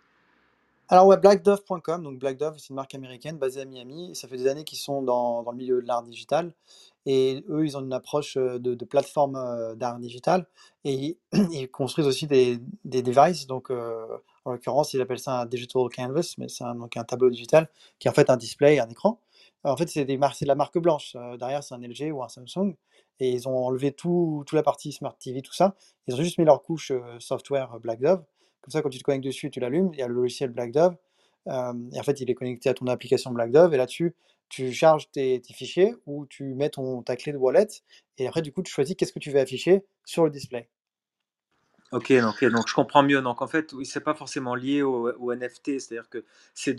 [0.88, 4.12] Alors ouais, blackdove.com, donc Black Dove, c'est une marque américaine basée à Miami.
[4.12, 6.54] Et ça fait des années qu'ils sont dans, dans le milieu de l'art digital.
[7.06, 10.48] Et eux, ils ont une approche de, plateforme d'art digital.
[10.84, 13.48] Et ils, construisent aussi des, des devices.
[13.48, 17.70] Donc, en l'occurrence, ils appellent ça un digital canvas, mais c'est un, un tableau digital
[18.00, 19.20] qui est en fait un display, un écran.
[19.66, 21.16] En fait, c'est de la marque blanche.
[21.40, 22.76] Derrière, c'est un LG ou un Samsung.
[23.20, 25.76] Et ils ont enlevé tout, toute la partie Smart TV, tout ça.
[26.08, 28.24] Ils ont juste mis leur couche software Black Dove.
[28.62, 30.72] Comme ça, quand tu te connectes dessus, tu l'allumes, il y a le logiciel Black
[30.72, 30.96] Dove.
[31.48, 33.74] et en fait, il est connecté à ton application Black Dove.
[33.74, 34.14] Et là-dessus,
[34.50, 37.68] tu charges tes, tes fichiers ou tu mets ton, ta clé de wallet.
[38.18, 40.70] Et après, du coup, tu choisis qu'est-ce que tu veux afficher sur le display.
[41.92, 43.22] Ok, donc, ok, donc je comprends mieux.
[43.22, 46.76] Donc en fait, oui, c'est pas forcément lié au, au NFT, c'est-à-dire que c'est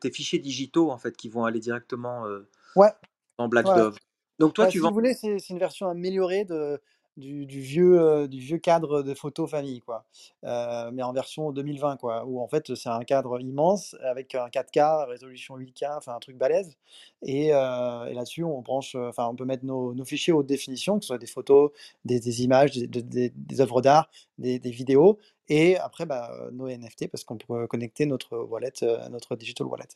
[0.00, 2.90] tes fichiers digitaux en fait qui vont aller directement euh, Ouais,
[3.38, 3.74] dans Black ouais.
[3.74, 3.98] Dove.
[4.38, 4.88] Donc toi, Bah, tu si vends.
[4.88, 6.80] vous voulez, c'est une version améliorée de,
[7.18, 10.04] du, vieux, euh, du vieux cadre de photo famille, quoi.
[10.44, 12.24] Euh, mais en version 2020, quoi.
[12.24, 16.36] Où en fait, c'est un cadre immense avec un 4K, résolution 8K, enfin un truc
[16.36, 16.76] balèze.
[17.22, 21.04] Et, euh, là-dessus, on branche, enfin, on peut mettre nos, nos fichiers haute définition, que
[21.04, 21.72] ce soit des photos,
[22.04, 25.18] des, images, des, des, œuvres d'art, des, vidéos.
[25.48, 28.72] Et après, bah, nos NFT, parce qu'on peut connecter notre wallet,
[29.10, 29.88] notre digital wallet.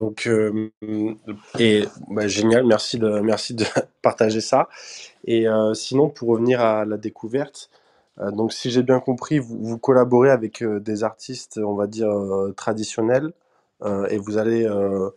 [0.00, 0.70] Donc, euh,
[1.58, 3.64] et bah, génial, merci de, merci de
[4.02, 4.68] partager ça.
[5.24, 7.70] Et euh, sinon, pour revenir à la découverte,
[8.20, 11.86] euh, donc si j'ai bien compris, vous, vous collaborez avec euh, des artistes, on va
[11.86, 13.32] dire, euh, traditionnels,
[13.84, 15.10] euh, et vous allez, euh,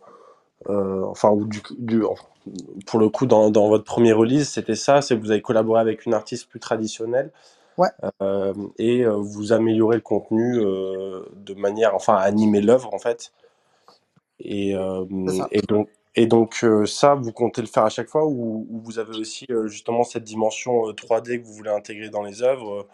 [0.70, 2.04] euh, enfin, ou du, du-
[2.86, 5.80] pour le coup, dans, dans votre premier release, c'était ça, c'est que vous avez collaboré
[5.80, 7.30] avec une artiste plus traditionnelle,
[7.76, 7.90] Ouais.
[8.22, 12.98] euh, et euh, vous améliorez le contenu euh, de manière, enfin, à animer l'œuvre, en
[12.98, 13.32] fait.
[14.40, 15.04] Et, euh,
[15.50, 18.80] et donc, et donc euh, ça, vous comptez le faire à chaque fois ou, ou
[18.80, 22.42] vous avez aussi euh, justement cette dimension euh, 3D que vous voulez intégrer dans les
[22.42, 22.86] œuvres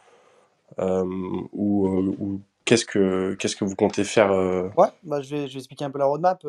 [0.78, 4.30] ou, ou qu'est-ce que qu'est-ce que vous comptez faire
[4.76, 6.44] Ouais, bah, je vais, je vais expliquer un peu la roadmap.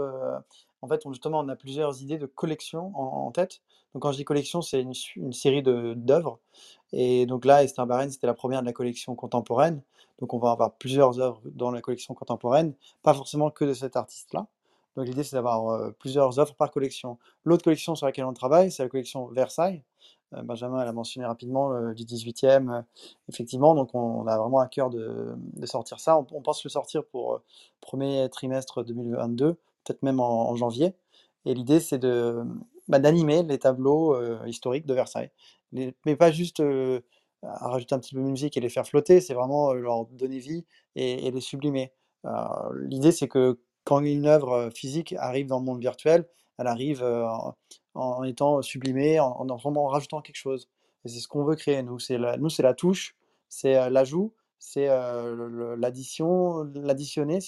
[0.81, 3.61] en fait, on, justement, on a plusieurs idées de collection en, en tête.
[3.93, 6.39] Donc, quand je dis collection, c'est une, une série de- d'œuvres.
[6.93, 9.81] Et donc là, Esther Barren, c'était la première de la collection contemporaine.
[10.19, 13.95] Donc, on va avoir plusieurs œuvres dans la collection contemporaine, pas forcément que de cet
[13.95, 14.47] artiste-là.
[14.97, 17.19] Donc, l'idée, c'est d'avoir euh, plusieurs œuvres par collection.
[17.45, 19.83] L'autre collection sur laquelle on travaille, c'est la collection Versailles.
[20.33, 22.81] Euh, Benjamin l'a mentionné rapidement, euh, du 18e, euh,
[23.29, 23.75] effectivement.
[23.75, 26.17] Donc, on, a vraiment à cœur de, sortir ça.
[26.17, 27.43] On, pense le sortir pour euh,
[27.79, 30.95] premier trimestre 2022, peut-être même en, janvier.
[31.45, 32.43] Et l'idée, c'est de,
[32.87, 35.31] bah, d'animer les tableaux historiques de Versailles.
[35.71, 36.61] Les- mais pas juste
[37.43, 40.65] rajouter un petit peu de musique et les faire flotter, c'est vraiment leur donner vie
[40.95, 41.93] et, et les sublimer.
[42.73, 47.01] L'idée, c'est que quand une œuvre physique arrive dans le monde virtuel, elle arrive
[47.93, 49.45] en, étant sublimée, en,
[49.87, 50.67] rajoutant quelque chose.
[51.05, 51.97] C'est ce qu'on veut créer, nous.
[51.97, 53.15] C'est la, touche,
[53.47, 54.87] c'est l'ajout, c'est
[55.77, 57.39] l'addition, l'additionner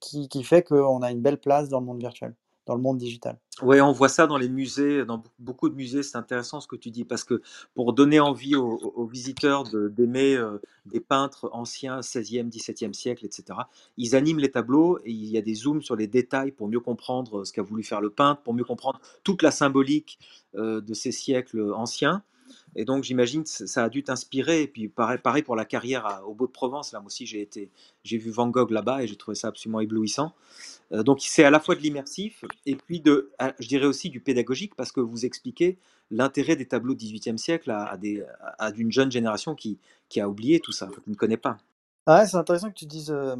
[0.00, 2.34] qui fait qu'on a une belle place dans le monde virtuel,
[2.66, 3.38] dans le monde digital.
[3.62, 6.66] Oui, on voit ça dans les musées, dans be- beaucoup de musées, c'est intéressant ce
[6.66, 7.40] que tu dis, parce que
[7.74, 13.60] pour donner envie aux, visiteurs d'aimer euh, des peintres anciens, 16e, 17e siècle, etc.,
[13.96, 16.80] ils animent les tableaux et il y a des zooms sur les détails pour mieux
[16.80, 20.18] comprendre ce qu'a voulu faire le peintre, pour mieux comprendre toute la symbolique
[20.56, 22.22] euh, de ces siècles anciens.
[22.76, 24.62] Et donc j'imagine que ça a dû t'inspirer.
[24.62, 27.48] Et puis pareil, pour la carrière au Beau de Provence, là moi aussi j'ai
[28.04, 30.34] j'ai vu Van Gogh là-bas et j'ai trouvé ça absolument éblouissant.
[30.92, 34.10] Euh, donc c'est à la fois de l'immersif et puis de, à- je dirais aussi
[34.10, 35.78] du pédagogique parce que vous expliquez
[36.10, 38.24] l'intérêt des tableaux du XVIIIe siècle à, des,
[38.58, 41.58] à, d'une jeune génération qui, qui a oublié tout ça, qui ne connaît pas.
[42.06, 43.34] Ah c'est intéressant que tu dises euh,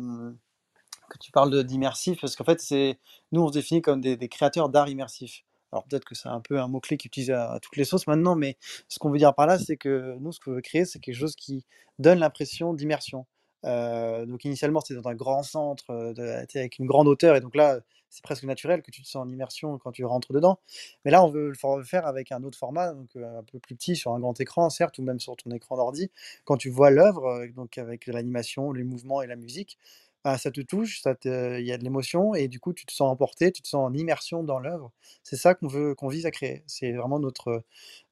[1.09, 2.99] que tu parles d'immersif, parce qu'en fait, c'est
[3.33, 5.43] nous, on se définit comme des, des créateurs d'art immersif.
[5.73, 8.07] Alors peut-être que c'est un peu un mot-clé qui utilise à, à toutes les sauces
[8.07, 8.57] maintenant, mais
[8.89, 11.17] ce qu'on veut dire par là, c'est que nous, ce qu'on veut créer, c'est quelque
[11.17, 11.65] chose qui
[11.99, 13.27] donne l'impression d'immersion.
[13.65, 17.55] Euh, donc initialement, c'était dans un grand centre, euh, avec une grande hauteur, et donc
[17.57, 17.81] là,
[18.17, 20.59] c'est presque naturel que tu te sens en immersion quand tu rentres dedans.
[21.05, 23.75] Mais là, on veut le faire avec un autre format, donc euh, un peu plus
[23.75, 26.11] petit, sur un grand écran, certes, ou même sur ton écran d'ordi.
[26.45, 29.79] Quand tu vois l'œuvre, euh, donc avec l'animation, les mouvements et la musique,
[30.25, 32.93] bah, ça te touche, ça il y a de l'émotion et du coup, tu te
[32.93, 34.93] sens emporté, tu te sens en immersion dans l'œuvre.
[35.23, 36.65] C'est ça qu'on veut qu'on vise à créer.
[36.67, 37.65] C'est vraiment notre,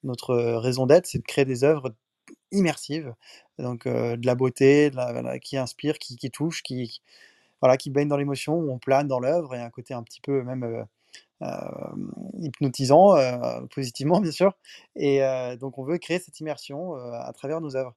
[0.04, 1.94] notre, raison d'être, c'est de créer des œuvres
[2.52, 3.14] immersives,
[3.58, 7.00] donc heu, de la beauté, de la voilà, qui inspire, qui qui touche, qui
[7.60, 9.54] voilà, qui baigne dans l'émotion, où on plane dans l'œuvre.
[9.54, 10.84] Et un côté un petit peu même, heu,
[11.42, 13.16] hem, hypnotisant,
[13.74, 14.54] positivement bien sûr.
[14.96, 15.20] Et
[15.60, 17.94] donc on veut créer cette immersion, à travers nos œuvres.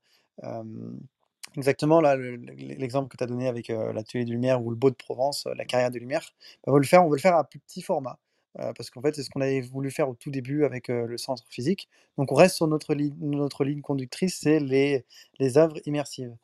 [1.56, 4.70] Exactement là, le le l'exemple que tu as donné avec, heu, l'atelier de lumière ou
[4.70, 6.22] le Beau de Provence, la carrière de lumière,
[6.66, 8.20] bah, on veut le faire on veut le faire à plus petit format,
[8.56, 11.44] parce qu'en fait, c'est ce qu'on avait voulu faire au tout début avec, le centre
[11.50, 11.88] physique.
[12.18, 15.06] Donc on reste sur notre ligne notre ligne conductrice, c'est les
[15.40, 16.36] les œuvres immersives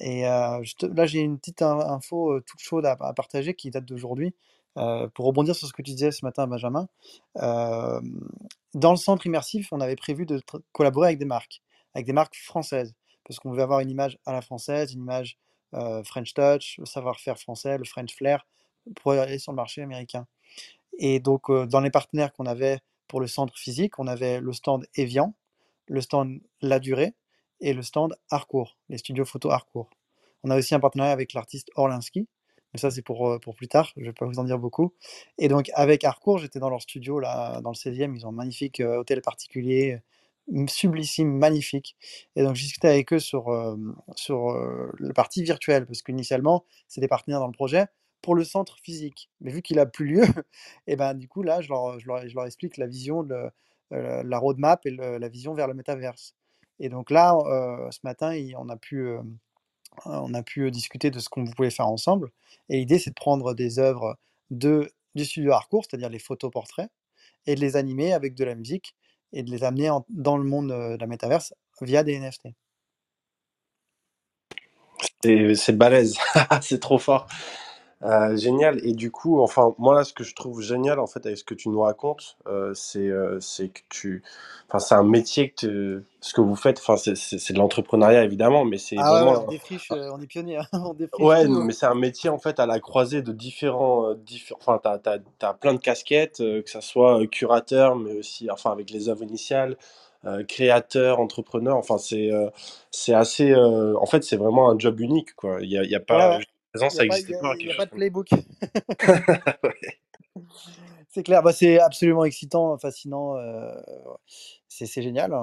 [0.00, 0.60] et là,
[1.06, 4.34] j'ai une petite in info, toute chaude à partager qui date d'aujourd'hui,
[4.74, 6.88] pour rebondir sur ce que tu disais ce matin, Benjamin.
[7.34, 8.00] Dans
[8.90, 10.40] le centre immersif, on avait prévu de
[10.72, 11.60] collaborer avec des marques,
[11.94, 15.36] avec des marques françaises, parce qu'on veut avoir une image à la française, une image,
[16.04, 18.46] French touch, le savoir-faire français, le French flair,
[18.96, 20.26] pour aller sur le marché américain
[20.98, 24.52] et donc heu, dans les partenaires qu'on avait pour le centre physique, on avait le
[24.52, 25.34] stand Evian,
[25.88, 27.14] le stand La Durée
[27.60, 29.90] et le stand Harcourt, les studios photo Harcourt.
[30.44, 32.28] On a aussi un partenariat avec l'artiste Orlinski,
[32.74, 34.94] mais ça c'est pour, heu, pour plus tard, je vais pas vous en dire beaucoup.
[35.38, 38.32] Et donc avec Harcourt, j'étais dans leur studio là, dans le 16e, ils ont un
[38.32, 40.00] magnifique, heu, hôtel particulier,
[40.68, 41.96] sublissime, magnifique.
[42.36, 44.52] Et donc j'ai discuté avec eux sur, hem, sur,
[44.98, 47.86] la partie virtuelle parce qu'initialement, c'est des partenaires dans le projet
[48.22, 49.30] pour le centre physique.
[49.40, 50.22] Mais vu qu'il a plus lieu
[50.86, 53.50] et ben, du coup là, je leur explique la vision de,
[53.92, 56.34] heu, la roadmap et la vision vers le métaverse
[56.82, 58.76] et donc là, heu, ce matin, il on a
[60.42, 62.30] pu, discuter de ce qu'on pouvait faire ensemble
[62.68, 64.16] et l'idée, c'est de prendre des œuvres
[64.50, 66.90] de du studio Harcourt, c'est-à-dire les photos portraits
[67.46, 68.96] et de les animer avec de la musique
[69.32, 72.48] et de les amener en dans le monde, de la métaverse via des NFT.
[75.22, 76.16] C'est balèze,
[76.62, 77.28] c'est trop fort.
[78.04, 81.24] Heu, génial et du coup, enfin, moi, là, ce que je trouve génial, en fait,
[81.26, 84.22] avec ce que tu nous racontes, heu, c'est, heu, c'est que tu
[84.68, 87.58] enfin, c'est un métier que te ce que vous faites, enfin, c'est c'est c'est de
[87.58, 90.66] l'entrepreneuriat évidemment, mais c'est Ah ouais, ouais, vraiment on défriche, heu, on est pionniers, hein,
[90.72, 93.32] on défriche ouais, tout, heu mais c'est un métier, en fait, à la croisée de
[93.32, 96.70] différents, heu, diffé enfin, tu as tu as tu as plein de casquettes, heu, que
[96.70, 99.76] ça soit, heu, curateur, mais aussi enfin, avec les œuvres initiales,
[100.26, 102.50] heu, créateur, entrepreneur, enfin, c'est, heu,
[102.90, 105.58] c'est assez, heu, en fait, c'est vraiment un job unique, quoi.
[105.62, 106.42] Il y a il y a Ouais, pas ouais.
[106.90, 108.28] Ça pas il y existait a pas, il y quelque a pas chose de playbook.
[109.64, 109.98] Ouais.
[111.10, 113.72] C'est clair, bah, c'est absolument excitant, fascinant, heu,
[114.68, 115.36] c'est génial, heu,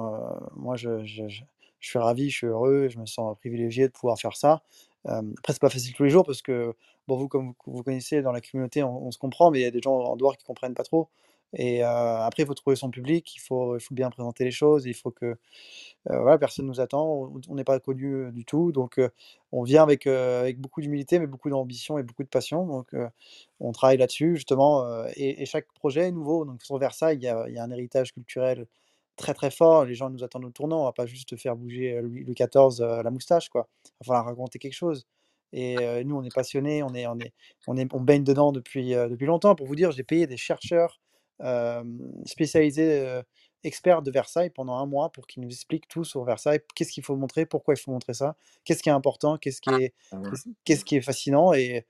[0.56, 1.42] moi je je je
[1.80, 4.62] je suis ravi, je suis heureux, je me sens privilégié de pouvoir faire ça.
[5.08, 6.74] Hem, après c'est pas facile tous les jours parce que,
[7.08, 9.62] bon, vous comme vous vous connaissez dans la communauté, on on se comprend, mais il
[9.62, 11.08] y a des gens en dehors qui comprennent pas trop
[11.54, 15.10] et après il faut trouver son public, il faut bien présenter les choses, il faut
[15.10, 15.36] que
[16.10, 19.00] Heu, voilà, personne nous attend, on n'est pas connus, heu, du tout, donc
[19.52, 20.08] on vient avec,
[20.58, 22.94] beaucoup d'humilité, mais beaucoup d'ambition et beaucoup de passion, donc
[23.60, 24.84] on travaille là-dessus justement,
[25.16, 28.12] et chaque projet est nouveau, donc sur Versailles, il y a y a un héritage
[28.12, 28.66] culturel
[29.16, 29.84] très, très fort.
[29.84, 32.34] Les gens nous attendent au tournant, on va pas juste faire bouger, Louis Louis
[33.04, 33.68] la moustache, quoi.
[33.86, 35.06] Il va falloir raconter quelque chose
[35.52, 37.32] et nous, on est passionnés, on est on est
[37.66, 39.54] on est on baigne dedans depuis, depuis longtemps.
[39.56, 41.00] Pour vous dire, j'ai payé des chercheurs,
[41.42, 43.22] heu
[43.62, 46.60] experts de Versailles pendant un mois pour qu'ils nous expliquent tout sur Versailles.
[46.74, 47.44] Qu'est-ce qu'il faut montrer?
[47.44, 48.36] Pourquoi il faut montrer ça?
[48.64, 49.36] Qu'est-ce qui est important?
[49.36, 51.52] Qu'est-ce qui est qu'est-ce qu'est-ce qui est fascinant?
[51.52, 51.84] Et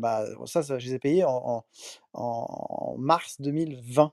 [0.00, 1.64] bah, ça ça je les ai payés en
[2.12, 2.46] en
[2.92, 4.12] en mars 2020.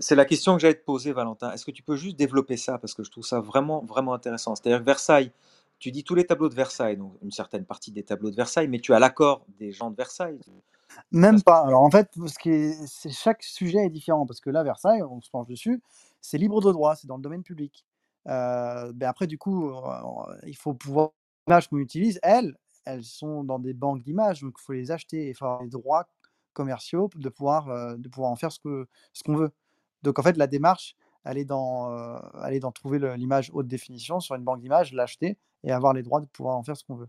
[0.00, 1.52] C'est la question que j'allais te poser, Valentin.
[1.52, 2.76] Est-ce que tu peux juste développer ça?
[2.76, 4.54] Parce que je trouve ça vraiment, vraiment intéressant.
[4.54, 5.32] C'est-à-dire que Versailles,
[5.78, 8.68] tu dis tous les tableaux de Versailles, donc une certaine partie des tableaux de Versailles,
[8.68, 10.38] mais tu as l'accord des gens de Versailles.
[11.12, 11.60] Même pas.
[11.66, 15.02] Alors en fait, ce qui est c'est chaque sujet est différent parce que là, Versailles,
[15.02, 15.80] on se penche dessus,
[16.20, 17.84] c'est libre de droit, c'est dans le domaine public.
[18.28, 19.72] Heu, beh, après du coup, heu,
[20.46, 21.10] il faut pouvoir
[21.46, 24.90] les images qu'on utilise, elles, elles sont dans des banques d'images, donc il faut les
[24.90, 25.28] acheter.
[25.28, 26.08] Il faut avoir les droits
[26.54, 29.52] commerciaux de pouvoir, heu, de pouvoir en faire ce que ce qu'on veut.
[30.02, 33.50] Donc en fait, la démarche, elle est dans, heu, elle est dans trouver le l'image
[33.54, 36.76] haute définition sur une banque d'images, l'acheter et avoir les droits de pouvoir en faire
[36.76, 37.08] ce qu'on veut.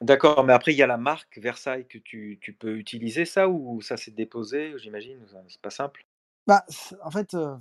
[0.00, 3.48] D'accord, mais après il y a la marque Versailles que tu tu peux utiliser ça
[3.48, 5.20] ou ça s'est déposé, j'imagine?
[5.48, 6.04] C'est pas simple?
[6.46, 6.64] Bah,
[7.02, 7.56] en fait, heu,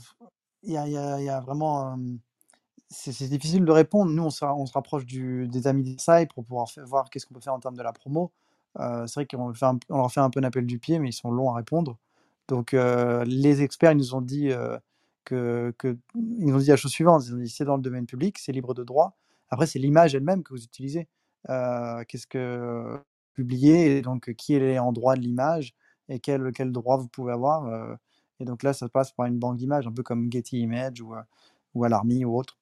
[0.63, 2.19] il y a y a y a vraiment, hem
[2.89, 4.11] C'est difficile de répondre.
[4.11, 7.35] Nous, on se on se rapproche du des amis d'Insight pour pouvoir voir qu'est-ce qu'on
[7.35, 8.31] peut faire en termes de la promo.
[8.79, 9.53] Heu, c'est vrai qu'on
[9.89, 11.97] leur fait un peu un appel du pied, mais ils sont longs à répondre.
[12.49, 14.51] Donc les experts, ils nous ont dit,
[15.25, 17.81] que que ils nous ont dit la chose suivante, ils ont dit: «C'est dans le
[17.83, 19.17] domaine public, c'est libre de droit.
[19.49, 21.07] Après, c'est l'image elle-même que vous utilisez.
[21.49, 22.99] Heu, qu'est-ce que
[23.33, 25.73] publier et donc qui est en droit de l'image
[26.09, 27.97] et quel quel droit vous pouvez avoir?» heu
[28.39, 31.15] et donc là, ça passe par une banque d'images, un peu comme Getty Images ou,
[31.15, 31.21] heu,
[31.75, 32.57] ou Alarmy ou autre.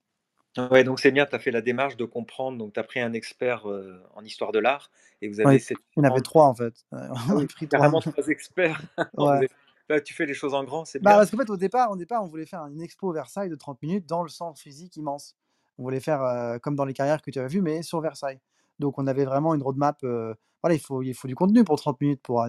[0.58, 3.00] Ouais, donc c'est bien, tu as fait la démarche de comprendre, donc tu as pris
[3.00, 3.66] un expert,
[4.14, 4.92] en histoire de l'art
[5.22, 5.64] et vous avez Ouais, de
[5.98, 6.76] il y en avait 3 en fait.
[6.94, 7.90] Heu, ah on a oui, pris 3.
[7.90, 8.82] carrément 3 experts.
[9.18, 9.44] Vous Ouais.
[9.44, 9.50] avez
[9.90, 11.18] là, tu fais les choses en grand, c'est Bah, bien.
[11.18, 13.82] parce qu'en fait, au départ au départ, on voulait faire une expo Versailles de 30
[13.82, 15.36] minutes dans le centre physique immense.
[15.80, 18.42] On voulait faire, comme dans les carrières que tu avais vues, mais sur Versailles.
[18.82, 21.78] Donc on avait vraiment une roadmap, heu, voilà, il faut il faut du contenu pour
[21.80, 22.46] 30 minutes pour,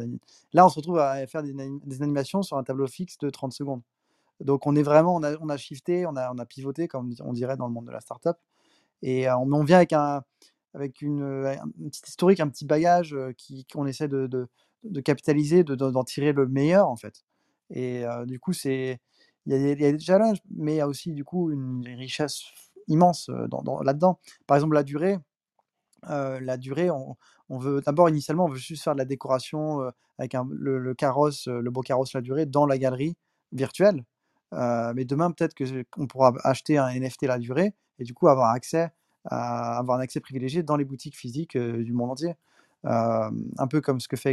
[0.55, 3.53] là, on se retrouve à faire des des animations sur un tableau fixe de 30
[3.55, 3.83] secondes.
[4.41, 7.15] Donc on est vraiment on a on a shifté, on a on a pivoté comme
[7.23, 8.39] on dirait dans le monde de la start-up
[9.03, 10.23] et mais on vient avec un
[10.75, 14.49] avec une, un petit historique, un petit bagage, qui qu'on essaie de de
[14.85, 17.25] de capitaliser, de de d'en tirer le meilleur en fait
[17.71, 19.01] et du coup, c'est
[19.47, 22.43] il y y a des challenges, mais il y a aussi du coup une richesse
[22.89, 24.21] immense, dans dans là-dedans.
[24.47, 25.19] Par exemple, la durée,
[26.11, 29.91] heu, la durée, on veut d'abord initialement, on veut juste faire de la décoration, heu,
[30.19, 33.17] avec un le carrosse, le beau carrosse La Durée dans la galerie
[33.53, 34.05] virtuelle.
[34.55, 35.55] Heu, mais demain, peut-être
[35.91, 38.91] qu'on pourra acheter un NFT La Durée et du coup avoir accès
[39.27, 42.35] à avoir un accès privilégié dans les boutiques physiques, du monde entier.
[42.85, 44.31] Un peu comme ce que fait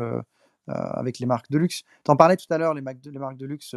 [0.00, 0.22] heu,
[0.68, 1.82] avec les marques de luxe.
[2.04, 3.74] Tu en parlais tout à l'heure, les les marques de luxe,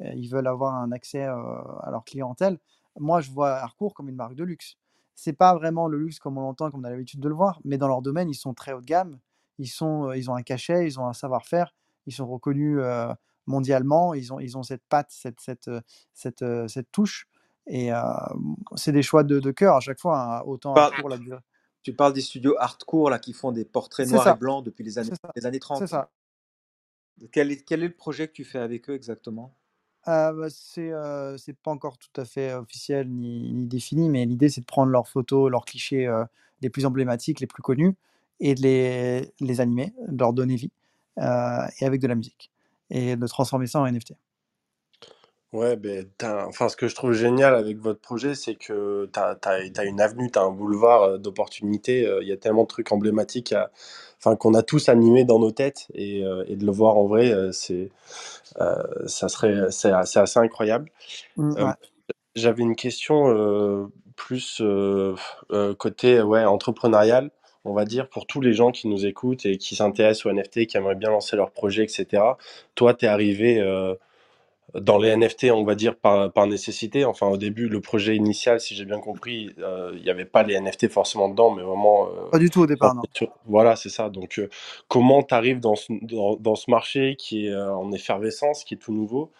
[0.00, 2.58] ils veulent avoir un accès, à leur clientèle.
[2.98, 4.76] Moi, je vois Harcourt comme une marque de luxe.
[5.14, 7.60] C'est pas vraiment le luxe comme on l'entend, comme on a l'habitude de le voir,
[7.64, 9.18] mais dans leur domaine, ils sont très haut de gamme.
[9.58, 11.74] Ils sont, heu, ils ont un cachet, ils ont un savoir-faire,
[12.06, 13.08] ils sont reconnus, heu,
[13.46, 14.14] mondialement.
[14.14, 15.80] Ils ont ils ont cette patte, cette cette, heu,
[16.14, 17.26] cette, cette touche
[17.66, 17.90] et
[18.76, 21.40] c'est des choix de de cœur à chaque fois, hein, autant Harcourt, La Durée
[21.82, 24.84] tu parles des studios hardcore là qui font des portraits c'est noirs et blancs depuis
[24.84, 25.88] les années c'est les années c'est 30.
[25.88, 26.10] ça.
[27.32, 29.58] Quel est quel est le projet que tu fais avec eux exactement?
[30.06, 30.90] Heu, bah, c'est,
[31.62, 35.08] pas encore tout à fait officiel ni ni défini, mais l'idée, c'est de prendre leurs
[35.08, 36.06] photos, leurs clichés,
[36.60, 37.94] les plus emblématiques, les plus connus
[38.40, 40.70] et de les les animer, de leur donner vie,
[41.18, 42.50] et avec de la musique
[42.90, 44.14] et de transformer ça en NFT.
[45.54, 49.84] Ouais, tu enfin, ce que je trouve génial avec votre projet, c'est que tu as
[49.84, 52.90] une avenue, tu as un boulevard, heu, d'opportunités, heu, il y a tellement de trucs
[52.90, 53.70] emblématiques à
[54.18, 57.32] enfin, qu'on a tous animés dans nos têtes et et de le voir en vrai,
[57.52, 57.90] c'est,
[58.60, 60.90] heu, ça serait c'est c'est assez incroyable.
[61.36, 61.72] Mmh, ouais.
[62.34, 64.60] j'avais une question, plus,
[65.78, 67.30] côté, ouais, entrepreneurial,
[67.64, 70.66] on va dire, pour tous les gens qui nous écoutent et qui s'intéressent aux NFT,
[70.66, 72.38] qui aimeraient bien lancer leur projet et cetera.
[72.74, 73.60] Toi, tu es arrivé,
[74.80, 77.04] dans les NFT, on va dire par, par nécessité.
[77.04, 80.42] Enfin, au début, le projet initial, si j'ai bien compris, euh, il n'y avait pas
[80.42, 82.08] les NFT forcément dedans, mais vraiment.
[82.08, 83.04] euh, Pas du tout au départ, non.
[83.46, 84.10] Voilà, c'est ça.
[84.10, 84.48] Donc, euh,
[84.88, 88.78] comment tu arrives dans ce, dans, dans ce marché qui est en effervescence, qui est
[88.78, 89.32] tout nouveau,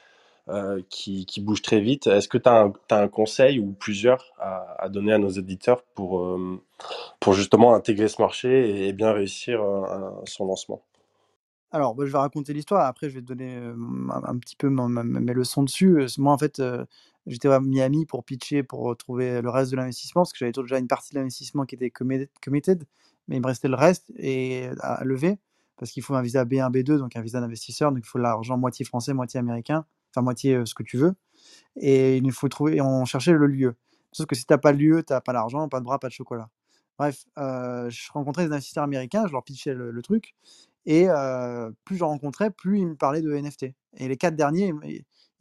[0.91, 2.07] qui, qui bouge très vite?
[2.07, 5.83] Est-ce que tu as, un un conseil ou plusieurs à, à donner à nos éditeurs
[5.95, 6.39] pour,
[7.21, 9.63] pour justement intégrer ce marché et, bien réussir
[10.27, 10.83] son lancement?
[11.75, 13.75] Alors, bah, je vais raconter l'histoire, après je vais te donner, heu,
[14.09, 16.87] un petit peu mes leçons dessus, heu, moi en fait, heu,
[17.27, 20.79] j'étais à Miami pour pitcher, pour, trouver le reste de l'investissement, parce que j'avais déjà
[20.79, 22.85] une partie de l'investissement qui était committed
[23.27, 24.13] mais il me restait le reste
[24.83, 25.37] à lever,
[25.77, 28.57] parce qu'il faut un visa B1, B2, donc un visa d'investisseur, donc il faut l'argent
[28.57, 31.15] moitié français, moitié américain, enfin moitié, ce que tu veux
[31.77, 33.77] et il faut trouver on cherchait le lieu.
[34.13, 35.99] Sauf que si tu as pas le lieu, tu as pas l'argent, pas de bras,
[35.99, 36.51] pas de chocolat.
[36.99, 40.35] Bref, je rencontrais des investisseurs américains, je leur pitchais le truc
[40.87, 41.07] et
[41.85, 43.67] plus j'en rencontrais, plus ils me parlaient de NFT
[43.97, 44.73] et les 4 derniers,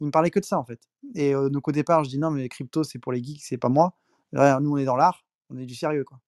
[0.00, 0.80] ils me parlaient que de ça, en fait.
[1.14, 3.58] Et donc au départ, je dis: «Non, mais les cryptos, c'est pour les geeks, c'est
[3.58, 3.94] pas moi.
[4.32, 4.40] Nous,
[4.72, 6.20] on est dans l'art, on est du sérieux, quoi»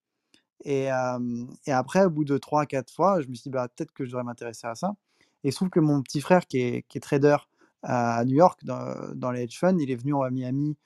[0.64, 0.88] et
[1.66, 4.04] et après, au bout de trois quatre fois, je me suis dit: «Bah, peut-être que
[4.04, 4.94] je devrais m'intéresser à ça»
[5.44, 7.36] et il se trouve que mon petit frère qui est qui est trader
[7.82, 10.76] à New York dans dans les hedge funds, il est venu à Miami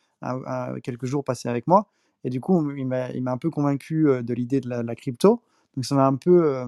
[0.82, 1.88] quelques jours passer avec moi.
[2.24, 5.42] Et du coup, il m'a il un peu convaincu, de l'idée de la crypto.
[5.76, 6.66] Donc ça m'a un peu,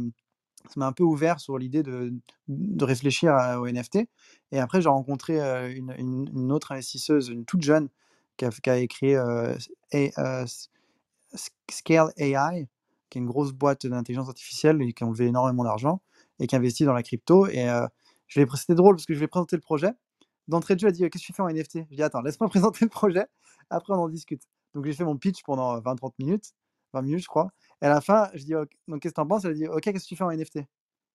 [0.68, 2.12] ça m'a un peu ouvert sur l'idée de
[2.48, 4.08] de réfléchir à aux NFT
[4.52, 7.88] et après j'ai rencontré, heu, une une autre investisseuse, une toute jeune
[8.36, 8.76] qui a qui a
[9.16, 9.56] heu,
[9.92, 10.70] S
[11.34, 12.68] Sc Scale AI,
[13.10, 16.02] qui est une grosse boîte d'intelligence artificielle et qui ont levé énormément d'argent
[16.40, 17.68] et qui investit dans la crypto et
[18.36, 19.90] lui ai pré c'était drôle parce que je lui ai présenté le projet.
[20.48, 22.20] D'entrée de jeu, elle dit: «Heu, qu'est-ce que tu fais en NFT?» je dis: «Attends,
[22.22, 23.26] laisse-moi présenter le projet,
[23.70, 24.42] après on en discute».
[24.74, 26.52] Donc j'ai fait mon pitch pendant 20-30 minutes,
[26.92, 27.50] 20 minutes je crois
[27.82, 29.66] et à la fin, je dis: «OK, donc qu'est-ce que tu en penses?» elle dit:
[29.68, 30.60] «OK, qu'est-ce que tu fais en NFT?»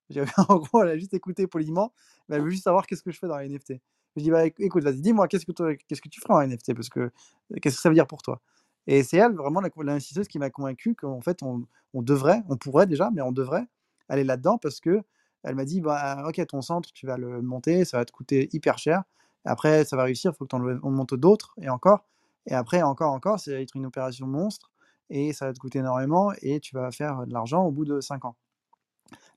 [0.50, 1.94] En gros, elle a juste écouté poliment,
[2.30, 3.74] elle veut juste savoir qu'est-ce que je fais dans les NFT.
[4.16, 6.74] Je dis: «Bah, éc écoute, vas-y, dis-moi, qu'est-ce que que tu ferais en NFT?
[6.74, 7.12] Parce que, heu,
[7.62, 8.42] qu'est-ce que ça veut dire pour toi?»
[8.90, 13.12] et c'est elle, vraiment l'investisseuse qui m'a convaincu qu'en fait, on devrait, on pourrait déjà,
[13.14, 13.66] mais on devrait
[14.10, 15.04] aller là-dedans parce qu'elle
[15.44, 18.78] m'a dit: «Bah, OK, ton centre, tu vas le monter, ça va te coûter hyper
[18.78, 19.04] cher.
[19.46, 22.06] Après, ça va réussir, il faut que tu en le on monte d'autres et encore
[22.50, 24.72] et après encore, encore, va être une opération monstre
[25.10, 28.00] et ça va te coûter énormément et tu vas faire de l'argent au bout de
[28.02, 28.36] 5 ans».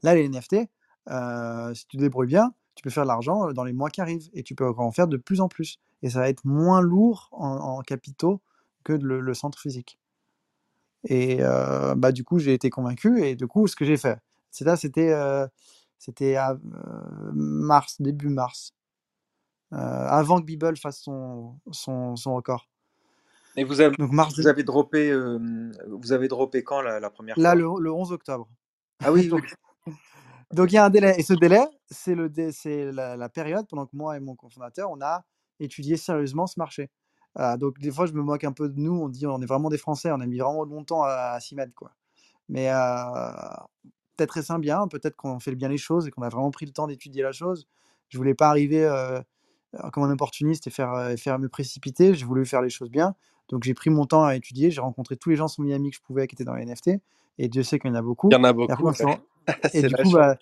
[0.03, 0.69] Là, les NFT,
[1.11, 4.01] heu, si tu débrouilles bien, tu peux faire de l'argent, heu, dans les mois qui
[4.01, 6.81] arrivent et tu peux en faire de plus en plus et ça va être moins
[6.81, 8.41] lourd en capitaux
[8.85, 9.99] que le, centre physique.
[11.05, 13.23] Et euh, bah, du coup, j'ai été convaincu.
[13.25, 14.19] Et du coup, ce que j'ai fait,
[14.51, 15.47] c'était euh,
[15.99, 16.55] c'était euh,
[17.33, 18.75] mars, début mars,
[19.73, 22.70] euh, avant que Bibble fasse son, son record.
[23.57, 25.39] Et vous avez, Donc vous avez droppé, euh,
[25.89, 27.55] vous avez droppé quand la, la première là, fois?
[27.55, 28.49] le, le 11 octobre.
[29.03, 29.29] Ah oui.
[29.29, 29.45] Donc,
[30.53, 31.15] donc il y a un délai.
[31.19, 34.35] Et ce délai, c'est le dé- c'est la, la période pendant que moi et mon
[34.35, 35.25] cofondateur, on a
[35.59, 36.91] étudié sérieusement ce marché.
[37.39, 38.93] Euh, donc des fois, je me moque un peu de nous.
[39.01, 40.11] On dit on est vraiment des Français.
[40.13, 41.93] On a mis vraiment longtemps à, à s'y mettre, quoi.
[42.49, 42.75] Mais euh,
[44.17, 46.67] peut-être est-ce un bien, peut-être qu'on fait bien les choses et qu'on a vraiment pris
[46.67, 47.67] le temps d'étudier la chose.
[48.09, 48.89] Je voulais pas arriver
[49.93, 52.15] comme un opportuniste et faire, et faire me précipiter.
[52.15, 53.15] J'ai voulu faire les choses bien.
[53.51, 54.71] Donc j'ai pris mon temps à étudier.
[54.71, 56.93] J'ai rencontré tous les gens sur Miami que je pouvais qui étaient dans les NFT.
[57.39, 58.29] Et Dieu sait qu'il y en a beaucoup.
[58.31, 58.95] Il y en a Et après, beaucoup.
[59.75, 60.37] et du coup, bah,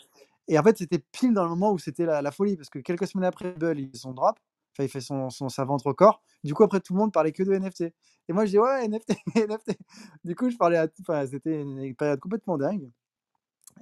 [0.48, 2.78] et en fait, c'était pile dans le moment où c'était la, la folie, parce que
[2.78, 4.38] quelques semaines après, Bull, il son drop,
[4.72, 6.22] enfin, il fait son, son, sa vente record.
[6.42, 7.82] Du coup, après, tout le monde parlait que de NFT.
[8.28, 9.78] Et moi, je dis, ouais, NFT, NFT.
[10.24, 12.90] Du coup, je parlais à, enfin, c'était une période complètement dingue.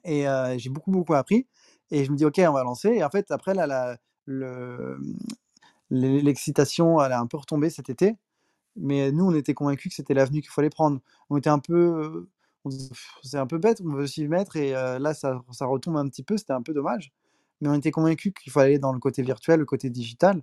[0.04, 1.46] Et euh, j'ai beaucoup, beaucoup appris.
[1.90, 2.88] Et je me dis, OK, on va lancer.
[2.90, 3.96] Et en fait, après, là, la,
[4.26, 4.98] l'e-
[5.90, 8.16] l'excitation, elle a un peu retombé cet été.
[8.76, 11.00] Mais nous, on était convaincus que c'était l'avenue qu'il fallait prendre.
[11.30, 11.74] On était un peu.
[11.74, 12.28] euh,
[13.22, 14.56] c'est un peu bête, on veut s'y mettre.
[14.56, 16.36] Et euh, là, ça, ça retombe un petit peu.
[16.36, 17.12] C'était un peu dommage.
[17.60, 20.42] Mais on était convaincus qu'il fallait aller dans le côté virtuel, le côté digital.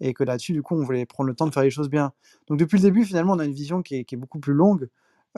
[0.00, 2.12] Et que là-dessus, du coup, on voulait prendre le temps de faire les choses bien.
[2.48, 4.88] Donc, depuis le début, finalement, on a une vision qui est, beaucoup plus longue.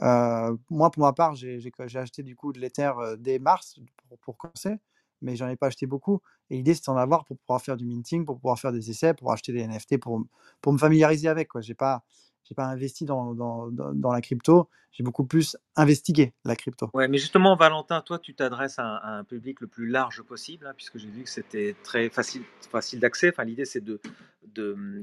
[0.01, 3.79] Euh, moi, pour ma part, j'ai j'ai- j'ai acheté du coup de l'Ether dès mars
[4.09, 4.77] pour, pour commencer,
[5.21, 6.21] mais j'en ai pas acheté beaucoup.
[6.49, 9.13] Et l'idée, c'est d'en avoir pour pouvoir faire du minting, pour pouvoir faire des essais,
[9.13, 10.23] pour acheter des NFT, pour,
[10.61, 11.49] pour me familiariser avec.
[11.61, 12.03] Je n'ai pas,
[12.43, 16.89] j'ai pas investi dans, dans, dans, dans la crypto, j'ai beaucoup plus investigué la crypto.
[16.93, 20.21] Ouais, mais justement, Valentin, toi, tu t'adresses à, un- à un public le plus large
[20.21, 23.29] possible, hein, puisque j'ai vu que c'était très facile, facile d'accès.
[23.29, 23.99] Enfin, l'idée, c'est de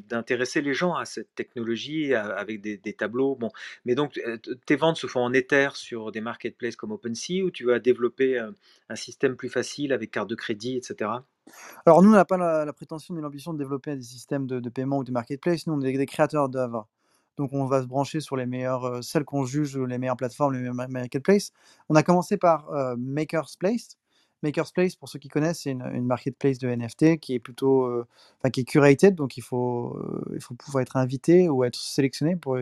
[0.08, 3.34] d'intéresser les gens à cette technologie à- avec des, des tableaux.
[3.36, 3.50] Bon,
[3.84, 4.36] mais donc, euh,
[4.66, 8.38] tes ventes se font en Ether sur des marketplaces comme OpenSea, ou tu vas développer
[8.38, 8.52] euh,
[8.90, 11.24] un système plus facile avec carte de crédit, etc.
[11.86, 14.60] Alors, nous, on n'a pas la, la prétention ni l'ambition de développer des systèmes de,
[14.60, 15.66] de paiement ou de marketplace.
[15.66, 16.86] Nous, on est des créateurs d'œuvres.
[17.40, 20.52] Donc, on va se brancher sur les meilleures, euh, celles qu'on juge les meilleures plateformes,
[20.52, 21.52] les meilleures ma- marketplaces.
[21.88, 23.96] On a commencé par euh, Maker's Place.
[24.42, 28.06] Maker's Place, pour ceux qui connaissent, c'est une, marketplace de NFT qui est plutôt, euh,
[28.52, 32.36] qui est curated, donc il faut, euh, il faut pouvoir être invité ou être sélectionné
[32.36, 32.58] pour,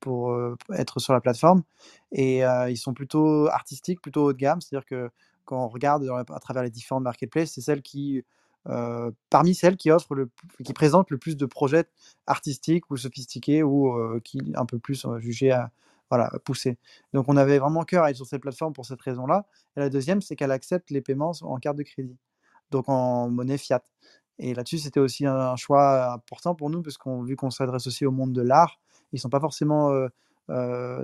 [0.00, 0.36] pour
[0.74, 1.62] être sur la plateforme.
[2.10, 5.10] Et ils sont plutôt artistiques, plutôt haut de gamme, c'est-à-dire que
[5.44, 8.24] quand on regarde à travers les différentes marketplaces, c'est celle qui,
[8.68, 10.28] euh, parmi celles qui offrent
[10.64, 11.84] qui présentent le plus de projets
[12.26, 15.72] artistiques ou sophistiqués ou euh, qui un peu plus euh, jugés à
[16.10, 16.78] voilà, poussés.
[17.14, 19.46] Donc on avait vraiment cœur à être sur cette plateforme pour cette raison-là.
[19.76, 22.18] Et la deuxième, c'est qu'elle accepte les paiements en carte de crédit,
[22.70, 23.82] donc en monnaie fiat.
[24.38, 28.04] Et là-dessus, c'était aussi un, choix important pour nous, parce qu'on vu qu'on s'adresse aussi
[28.04, 28.78] au monde de l'art,
[29.12, 29.90] ils sont pas forcément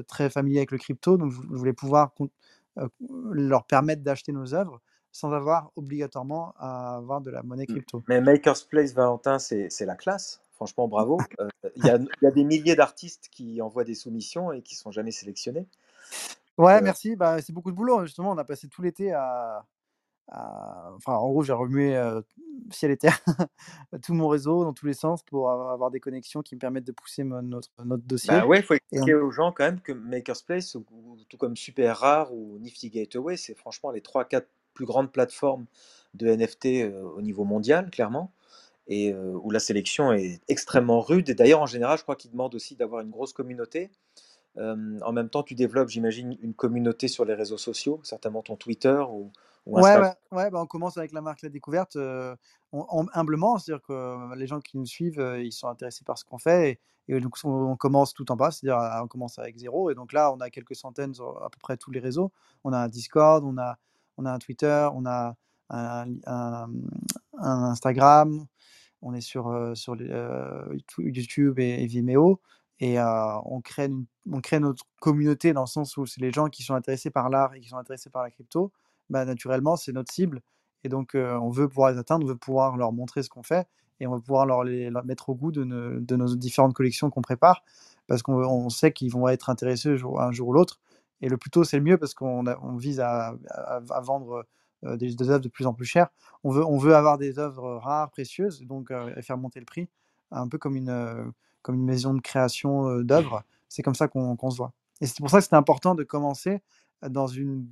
[0.09, 2.13] très familiers avec le crypto, donc je voulais pouvoir
[3.31, 4.81] leur permettre d'acheter nos œuvres
[5.19, 8.05] sans avoir obligatoirement à avoir de la monnaie crypto.
[8.09, 10.41] Mais Maker's Place, Valentin, c'est la classe.
[10.55, 11.19] Franchement, bravo.
[11.41, 14.63] Euh, Il y, a, il y a des milliers d'artistes qui envoient des soumissions et
[14.63, 15.67] qui sont jamais sélectionnés.
[16.57, 17.17] Ouais, Euh, merci.
[17.17, 18.05] Bah, c'est beaucoup de boulot.
[18.05, 19.65] Justement, on a passé tout l'été à,
[20.29, 22.21] à- Enfin, en gros, j'ai remué euh,
[22.71, 23.19] ciel et terre,
[24.03, 26.93] tout mon réseau dans tous les sens pour avoir des connexions qui me permettent de
[26.93, 28.33] pousser mon- notre, notre dossier.
[28.33, 31.17] Bah ouais, il faut expliquer on- aux gens quand même que Maker's Place, ou- ou
[31.29, 34.47] tout comme Super Rare ou Nifty Gateway, c'est franchement les 3-4
[34.79, 35.67] plus grandes plateformes
[36.15, 38.31] de NFT euh, au niveau mondial, clairement,
[38.87, 41.29] et euh, où la sélection est extrêmement rude.
[41.31, 43.91] Et d'ailleurs, en général, je crois qu'ils demandent aussi d'avoir une grosse communauté.
[44.59, 48.57] Euh, en même temps, tu développes, j'imagine, une communauté sur les réseaux sociaux, certainement ton
[48.57, 49.33] Twitter ou,
[49.67, 50.13] ou Ouais, Instagram.
[50.33, 52.35] ouais, ouais, bah, on commence avec la marque La Découverte, euh,
[52.73, 56.05] on- on- humblement, c'est-à-dire que euh, les gens qui nous suivent, euh, ils sont intéressés
[56.05, 59.03] par ce qu'on fait, et, et donc on, on commence tout en bas, c'est-à-dire euh,
[59.05, 61.77] on commence avec zéro, et donc là on a quelques centaines sur à peu près
[61.77, 62.33] tous les réseaux.
[62.65, 63.77] On a un Discord, on a,
[64.19, 65.37] on a un Twitter, on a
[65.71, 66.09] un,
[67.39, 68.47] Instagram,
[69.03, 72.41] on est sur, euh, sur euh, Tu- YouTube et, Vimeo,
[72.81, 76.33] et euh, on, crée une- on crée notre communauté dans le sens où c'est les
[76.33, 78.73] gens qui sont intéressés par l'art et qui sont intéressés par la crypto
[79.11, 80.43] bah, naturellement, c'est notre cible.
[80.85, 83.67] Et donc, on veut pouvoir les atteindre, on veut pouvoir leur montrer ce qu'on fait
[84.01, 87.11] et on va pouvoir leur, les, mettre au goût de, nos- de nos différentes collections
[87.11, 87.65] qu'on prépare
[88.07, 90.79] parce qu'on on sait qu'ils vont être intéressés un jour ou l'autre.
[91.21, 93.37] Et le plus tôt, c'est le mieux parce qu'on vise à,
[94.03, 94.47] vendre
[94.85, 96.09] euh, des, œuvres de plus en plus chères.
[96.45, 99.89] On veut, avoir des œuvres rares, précieuses, donc euh, et faire monter le prix,
[100.31, 101.25] un peu comme une, euh,
[101.71, 103.43] maison de création d'œuvres.
[103.69, 104.73] C'est comme ça qu'on se voit.
[105.01, 106.63] Et c'est pour ça que c'était important de commencer
[107.03, 107.67] dans une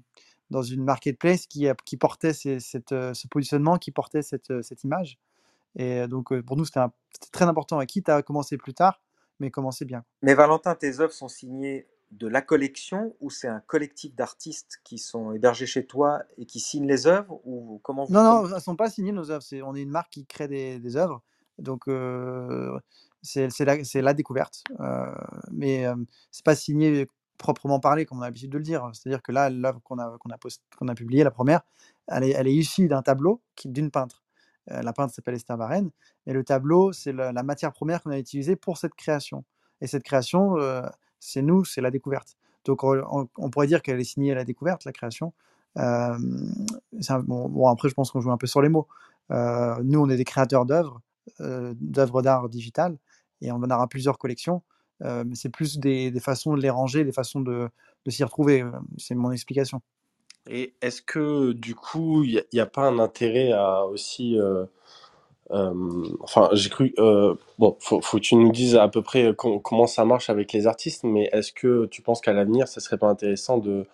[0.53, 1.66] marketplace qui,
[1.99, 5.18] portait ce positionnement, qui portait cette, cette image.
[5.76, 6.80] Et donc, pour nous, c'était
[7.32, 7.80] très important.
[7.80, 9.01] Et quitte à commencer plus tard,
[9.40, 10.05] mais commencez bien.
[10.20, 14.98] Mais Valentin, tes œuvres sont signées de la collection ou c'est un collectif d'artistes qui
[14.98, 18.61] sont hébergés chez toi et qui signent les œuvres ou comment Non, non, elles ne
[18.61, 19.42] sont pas signées nos œuvres.
[19.42, 21.22] C'est, on est une marque qui crée des, des œuvres.
[21.59, 22.78] Donc, euh,
[23.22, 24.62] c'est, c'est la, découverte.
[24.80, 25.07] Euh,
[25.50, 25.96] mais euh,
[26.30, 27.07] c'est pas signé
[27.38, 28.88] proprement parlé, comme on a l'habitude de le dire.
[28.92, 31.62] C'est-à-dire que là, l'œuvre qu'on a, qu'on a, a publiée, la première,
[32.09, 34.22] elle est, elle est issue d'un tableau d'une peintre.
[34.70, 35.90] Euh, la peintre s'appelle Esther Varenne.
[36.26, 39.44] Et le tableau, c'est la, la matière première qu'on a utilisée pour cette création.
[39.80, 40.57] Et cette création,
[41.21, 42.37] c'est nous, c'est la découverte.
[42.64, 45.33] Donc, on, pourrait dire qu'elle est signée à la découverte, la création.
[45.77, 48.89] Bon, après, je pense qu'on joue un peu sur les mots.
[49.31, 51.01] Nous, on est des créateurs d'œuvres,
[51.39, 52.99] d'œuvres d'art digitales,
[53.41, 54.62] et on en aura plusieurs collections.
[55.01, 57.69] Mais c'est plus des, des façons de les ranger, des façons de,
[58.07, 58.62] de s'y retrouver.
[58.62, 59.83] euh, C'est mon explication.
[60.49, 64.39] Et est-ce que du coup, il n'y a, pas un intérêt à aussi...
[65.51, 66.94] euh, euh, enfin, j'ai cru...
[66.99, 70.30] euh, bon, faut, faut que tu nous dises à peu près com- comment ça marche
[70.30, 73.86] avec les artistes, mais est-ce que tu penses qu'à l'avenir, ça serait pas intéressant de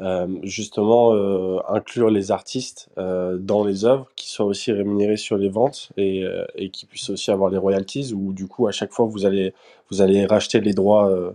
[0.00, 5.36] euh, justement euh, inclure les artistes euh, dans les œuvres, qui soient aussi rémunérés sur
[5.36, 8.72] les ventes et, euh, et qui puissent aussi avoir les royalties, ou du coup, à
[8.72, 9.54] chaque fois, vous allez,
[9.90, 11.32] vous allez racheter les droits euh, euh,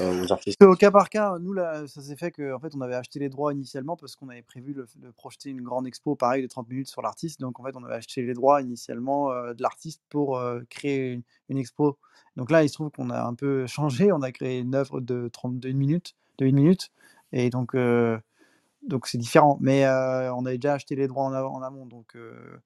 [0.00, 2.94] aux artistes Au cas par cas, nous, là, ça s'est fait qu'en fait, on avait
[2.94, 6.46] acheté les droits initialement parce qu'on avait prévu de projeter une grande expo, pareil, de
[6.46, 7.40] 30 minutes sur l'artiste.
[7.40, 11.22] Donc, en fait, on avait acheté les droits initialement euh, de l'artiste pour euh, créer
[11.48, 11.98] une, expo.
[12.36, 14.12] Donc là, il se trouve qu'on a un peu changé.
[14.12, 16.90] On a créé une œuvre de 32 minutes, de 1 minute.
[17.32, 18.18] Et donc, euh,
[18.86, 19.58] donc c'est différent.
[19.60, 21.86] Mais euh, on avait déjà acheté les droits en, en amont.
[21.86, 22.58] Donc, euh,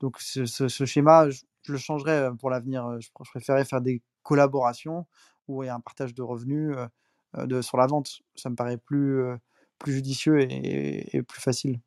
[0.00, 0.46] donc ce,
[0.86, 2.86] schéma, je, le changerais euh, pour l'avenir.
[2.86, 5.06] Euh, Je, je préférais faire des collaborations
[5.48, 6.86] où il y a un partage de revenus euh,
[7.36, 8.20] euh, de, sur la vente.
[8.36, 9.36] Ça me paraît plus, euh,
[9.78, 11.80] plus judicieux et, et plus facile.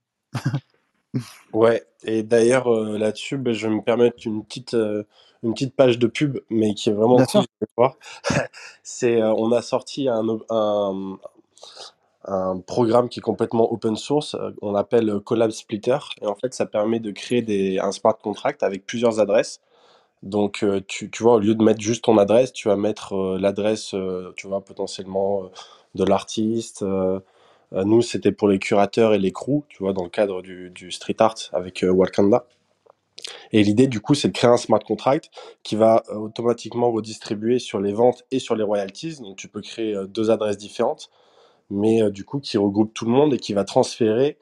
[1.51, 4.74] Ouais, et d'ailleurs là-dessus, ben, je vais me permettre une petite,
[5.43, 7.43] une petite page de pub, mais qui est vraiment cool.
[8.84, 11.18] C'est, on a sorti un, un,
[12.24, 16.66] un programme qui est complètement open source, on l'appelle Collab Splitter, et en fait, ça
[16.66, 19.59] permet de créer des, un smart contract avec plusieurs adresses.
[20.24, 23.39] Donc, euh, tu, vois, au lieu de mettre juste ton adresse, tu vas mettre euh,
[23.39, 25.49] l'adresse, euh, tu vois, potentiellement
[25.95, 26.86] de l'artiste.
[27.74, 30.91] nous, c'était pour les curateurs et les crews, tu vois, dans le cadre du, du
[30.91, 32.45] street art avec Wakanda.
[33.51, 35.30] Et l'idée, du coup, c'est de créer un smart contract
[35.63, 39.22] qui va automatiquement redistribuer sur les ventes et sur les royalties.
[39.22, 41.09] Donc, tu peux créer deux adresses différentes,
[41.69, 44.38] mais du coup, qui regroupe tout le monde et qui va transférer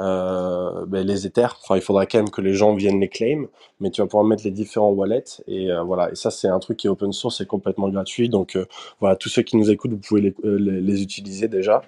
[0.00, 1.58] euh, ben, les Ethers.
[1.62, 3.46] Enfin, il faudra quand même que les gens viennent les claim,
[3.80, 5.42] mais tu vas pouvoir mettre les différents wallets.
[5.46, 6.10] Et euh, voilà.
[6.10, 8.28] Et ça, c'est un truc qui est open source et complètement gratuit.
[8.28, 8.66] Donc, euh,
[9.00, 11.82] voilà, tous ceux qui nous écoutent, vous pouvez les, les, les utiliser déjà.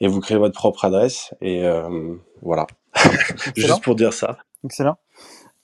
[0.00, 1.34] Et vous créez votre propre adresse.
[1.40, 1.62] Et
[2.40, 2.66] voilà.
[2.94, 3.52] Excellent.
[3.54, 4.38] Juste pour dire ça.
[4.64, 4.96] Excellent.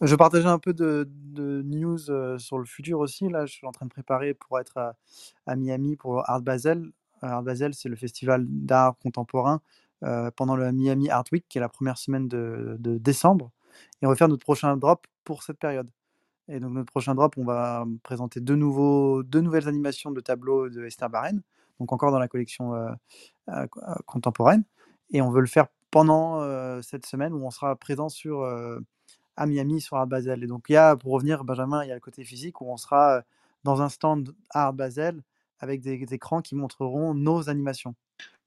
[0.03, 3.31] Je partageais un peu de, de news euh, sur le futur aussi.
[3.31, 4.95] Là, je suis en train de préparer pour être à,
[5.47, 6.91] à Miami pour Art Basel.
[7.23, 9.62] Art Basel, c'est le festival d'art contemporain
[10.01, 13.51] pendant le Miami Art Week, qui est la première semaine de, décembre.
[14.03, 15.88] Et on va faire notre prochain drop pour cette période.
[16.49, 20.68] Et donc, notre prochain drop, on va présenter deux, nouveaux, deux nouvelles animations de tableaux
[20.68, 21.42] de Esther Barren,
[21.80, 22.92] donc encore dans la collection euh,
[23.49, 23.66] euh,
[24.07, 24.64] contemporaine.
[25.11, 28.78] Et on veut le faire pendant euh, cette semaine où on sera présent sur, euh,
[29.36, 30.42] à Miami sur Art Basel.
[30.44, 32.70] Et donc, il y a, pour revenir, Benjamin, il y a le côté physique où
[32.70, 33.22] on sera euh,
[33.64, 35.22] dans un stand Art Basel
[35.59, 37.94] avec des écrans qui montreront nos animations.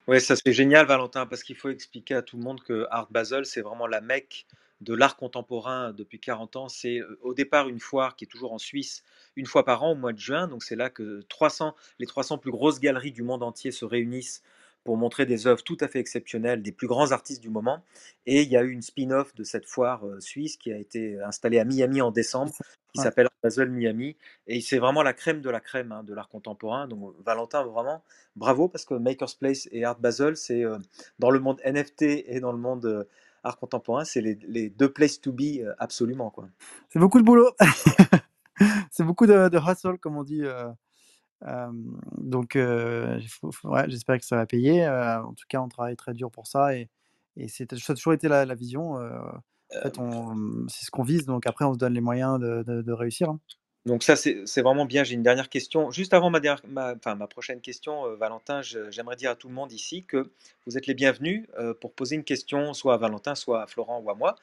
[0.09, 3.11] Ouais, ça c'est génial, Valentin, parce qu'il faut expliquer à tout le monde que Art
[3.11, 4.47] Basel, c'est vraiment la mecque
[4.81, 6.67] de l'art contemporain depuis 40 ans.
[6.67, 9.03] C'est euh, au départ une foire qui est toujours en Suisse,
[9.35, 10.47] une fois par an au mois de juin.
[10.47, 14.41] Donc c'est là que 300, les 300 plus grosses galeries du monde entier se réunissent
[14.83, 17.83] pour montrer des œuvres tout à fait exceptionnelles des plus grands artistes du moment.
[18.25, 21.19] Et il y a eu une spin-off de cette foire euh, suisse qui a été
[21.21, 22.51] installée à Miami en décembre,
[22.93, 23.03] qui Ouais.
[23.03, 24.17] s'appelle Art Basel Miami.
[24.47, 26.87] Et c'est vraiment la crème de la crème hein, de l'art contemporain.
[26.87, 28.03] Donc Valentin, vraiment,
[28.35, 30.77] bravo, parce que Maker's Place et Art Basel, c'est euh,
[31.19, 33.03] dans le monde NFT et dans le monde euh,
[33.43, 36.29] art contemporain, c'est les, les deux places to be absolument.
[36.31, 36.49] Quoi.
[36.89, 37.51] C'est beaucoup de boulot.
[38.91, 40.43] c'est beaucoup de, de hustle, comme on dit.
[40.43, 40.67] euh,
[41.47, 41.71] euh,
[42.17, 43.19] donc, euh,
[43.63, 44.85] ouais, j'espère que ça va payer.
[44.85, 46.89] Euh, en tout cas, on travaille très dur pour ça et,
[47.37, 48.95] et c'est, ça a toujours été la, la vision.
[48.95, 49.41] en
[49.83, 51.25] fait, on, c'est ce qu'on vise.
[51.25, 53.29] Donc après, on se donne les moyens de, de- de réussir.
[53.29, 53.39] hein.
[53.85, 55.03] Donc ça, c'est c'est vraiment bien.
[55.03, 55.91] J'ai une dernière question.
[55.91, 59.47] Juste avant ma, dernière- ma, enfin, ma prochaine question, Valentin, je- j'aimerais dire à tout
[59.47, 60.31] le monde ici que
[60.67, 61.47] vous êtes les bienvenus
[61.81, 64.35] pour poser une question, soit à Valentin, soit à Florent ou à moi.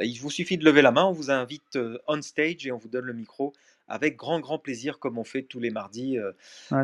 [0.00, 1.78] Il vous suffit de lever la main, on vous invite
[2.08, 3.52] on stage et on vous donne le micro
[3.88, 6.32] avec grand, grand plaisir, comme on fait tous les mardis euh,
[6.70, 6.82] Ouais,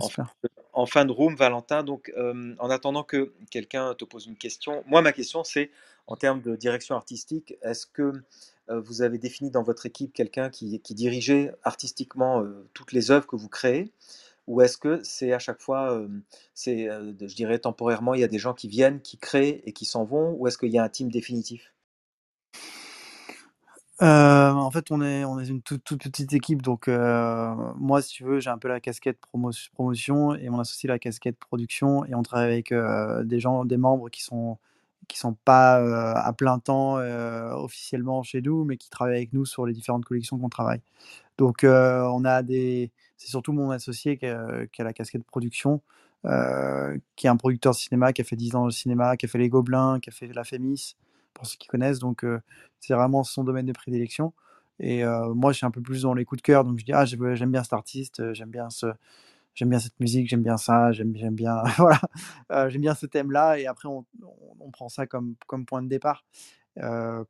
[0.73, 1.83] en, fin de room, Valentin.
[1.83, 5.71] Donc, euh, en attendant que quelqu'un te pose une question, moi, ma question, c'est
[6.07, 8.13] en termes de direction artistique, est-ce que
[8.69, 12.45] euh, vous avez défini dans votre équipe quelqu'un qui, qui dirigeait artistiquement
[12.75, 13.91] toutes les œuvres que vous créez?
[14.47, 16.05] Ou est-ce que c'est à chaque fois,
[16.55, 19.85] c'est, je dirais temporairement, il y a des gens qui viennent, qui créent et qui
[19.85, 21.73] s'en vont, ou est-ce qu'il y a un team définitif?
[24.03, 28.15] Euh, en fait, on est, on est une toute, petite équipe, donc euh, moi, si
[28.15, 32.07] tu veux, j'ai un peu la casquette promo- promotion et mon associé la casquette production,
[32.07, 34.59] et on travaille avec euh, des gens, des membres qui sont
[35.09, 39.67] qui sont pas à plein temps officiellement chez nous, mais qui travaillent avec nous sur
[39.67, 40.81] les différentes collections qu'on travaille.
[41.39, 45.83] Donc, on a des, c'est surtout mon associé qui a, qui a la casquette production,
[47.17, 49.29] qui est un producteur de cinéma, qui a fait 10 ans de cinéma, qui a
[49.29, 50.97] fait Les Gobelins, qui a fait La Fémis,
[51.35, 51.99] pour ceux qui connaissent.
[51.99, 52.41] Donc, euh,
[52.81, 54.33] c'est vraiment son domaine de prédilection.
[54.79, 56.65] Et euh, moi, je suis un peu plus dans les coups de cœur.
[56.65, 58.87] Donc, je dis, ah, j'aime bien cet artiste, euh, j'aime bien ce,
[59.55, 62.01] j'aime bien cette musique, j'aime bien ça, j'aime bien, voilà,
[62.71, 63.59] j'aime bien ce thème-là.
[63.59, 64.07] Et après, on,
[64.61, 66.25] on- prend ça comme, comme point de départ.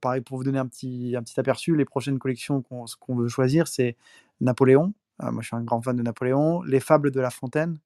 [0.01, 3.29] Pareil, pour vous donner un petit, un petit aperçu, les prochaines collections qu'on qu'on veut
[3.29, 3.97] choisir, c'est
[4.41, 4.93] Napoléon.
[5.21, 6.63] Moi, je suis un grand fan de Napoléon.
[6.63, 7.79] Les Fables de La Fontaine.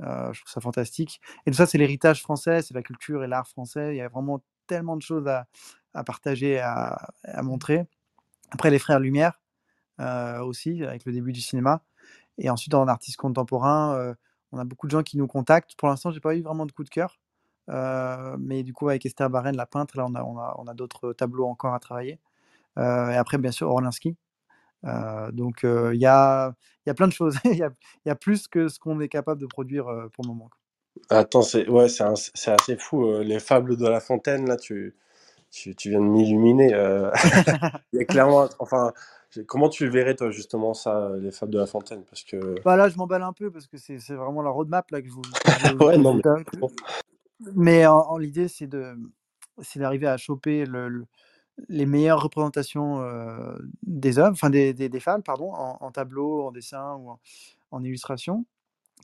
[0.00, 1.20] Je trouve ça fantastique.
[1.46, 3.94] Et tout ça, c'est l'héritage français, c'est la culture et l'art français.
[3.94, 7.12] Il y a vraiment tellement de choses à, partager, à,
[7.42, 7.86] montrer.
[8.50, 9.40] Après, les Frères Lumière
[10.00, 11.82] euh, aussi, avec le début du cinéma.
[12.38, 14.14] Et ensuite, en artiste contemporain, euh,
[14.52, 15.76] on a beaucoup de gens qui nous contactent.
[15.76, 17.18] Pour l'instant, j'ai pas eu vraiment de coup de cœur.
[17.70, 21.74] Euh, mais du coup, avec Esther Barren, la peintre, là, on a, d'autres tableaux encore
[21.74, 22.18] à travailler.
[22.76, 24.16] Et après, bien sûr, Orlinski.
[25.32, 26.54] Donc, il y, a,
[26.96, 27.38] plein de choses.
[27.44, 27.56] Il
[28.06, 30.50] y, a, plus que ce qu'on est capable de produire pour le moment.
[31.10, 33.06] Attends, c'est ouais, c'est un- c'est assez fou.
[33.06, 34.94] euh, les fables de La Fontaine, là, tu,
[35.50, 36.74] tu, tu viens de m'illuminer.
[36.74, 37.10] euh.
[37.92, 38.92] Il y a clairement, enfin,
[39.30, 42.04] j'ai- comment tu verrais toi justement ça, euh, les fables de La Fontaine?
[42.04, 44.90] Parce que Bah là, je m'emballe un peu parce que c'est c'est vraiment la roadmap
[44.90, 45.22] là, que je vous.
[45.22, 46.66] que je- ouais, que non, je-
[47.54, 48.96] mais en, en l'idée, c'est de
[49.62, 51.06] c'est d'arriver à choper le, le-
[51.68, 56.42] les meilleures représentations euh, des œuvres, enfin des, des, des fables, pardon, en, en tableau,
[56.46, 57.20] en dessin ou en,
[57.70, 58.44] en illustration,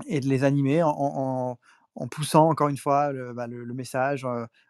[0.06, 1.58] et de les animer en, en- en-
[1.96, 4.24] en poussant encore une fois le, bah, le- message,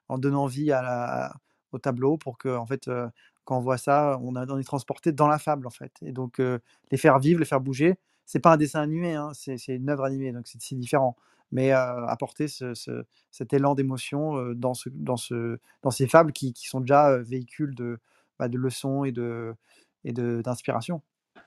[0.09, 1.35] en donnant vie à
[1.73, 2.91] au tableau pour que en fait
[3.45, 5.93] quand on voit ça, on, a, on est transporté dans la fable en fait.
[6.03, 6.41] Et donc
[6.91, 7.99] les faire vivre, les faire bouger.
[8.27, 11.17] C'est pas un dessin animé, hein, c'est une œuvre animée, donc c'est différent.
[11.53, 15.17] Mais apporter ce, ce- cet élan d'émotion dans, ce, dans,
[15.83, 17.99] dans ces fables qui, qui sont déjà véhicules de,
[18.39, 19.13] bah, de leçons et
[20.13, 21.03] d'inspiration.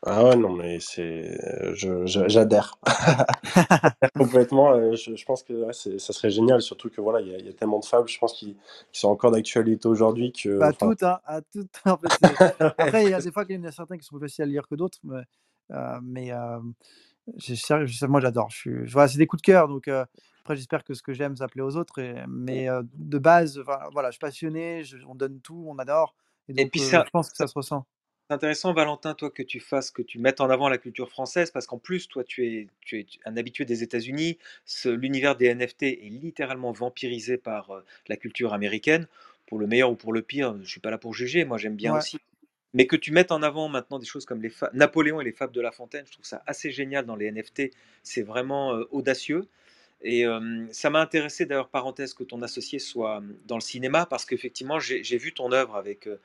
[0.05, 2.77] Ah ouais, non, mais c'est, euh, j'adhère.
[4.15, 4.73] Complètement.
[4.73, 7.35] euh, Je, je pense que ouais, c'est, ça serait génial, surtout que voilà, il y
[7.35, 8.57] a, il y a tellement de fables, je pense, qui,
[8.91, 11.71] qui sont encore d'actualité aujourd'hui que, Pas enfin, toutes, hein, à toutes.
[11.85, 14.03] En fait, c'est- Après, il y a des fois qu'il y en a certains qui
[14.03, 15.23] sont plus faciles à lire que d'autres, mais,
[15.71, 16.59] euh, mais euh,
[17.37, 18.49] je moi j'adore.
[18.49, 20.05] Je suis, je- voilà, c'est des coups de cœur, donc euh,
[20.41, 21.99] après j'espère que ce que j'aime ça plaît aux autres.
[21.99, 23.57] et- mais euh, de base,
[23.93, 26.13] voilà, je suis passionné, je- on donne tout, on adore,
[26.49, 27.85] et puis euh, ça, je pense que ça- ça se ressent.
[28.33, 31.67] Intéressant, Valentin, toi, que tu fasses, que tu mettes en avant la culture française, parce
[31.67, 34.37] qu'en plus, toi, tu es, tu es un habitué des États-Unis.
[34.85, 39.07] L'univers des NFT est littéralement vampirisé par euh, la culture américaine,
[39.47, 40.57] pour le meilleur ou pour le pire.
[40.63, 41.99] Je suis pas là pour juger, moi j'aime bien Ouais.
[41.99, 42.19] aussi.
[42.73, 45.31] Mais que tu mettes en avant maintenant des choses comme les fa- Napoléon et les
[45.31, 47.71] fables de La Fontaine, je trouve ça assez génial dans les NFT.
[48.03, 49.47] C'est vraiment euh, audacieux.
[50.01, 54.25] Et euh, ça m'a intéressé d'ailleurs, parenthèse, que ton associé soit dans le cinéma, parce
[54.25, 56.19] qu'effectivement, j'ai vu ton œuvre avec euh,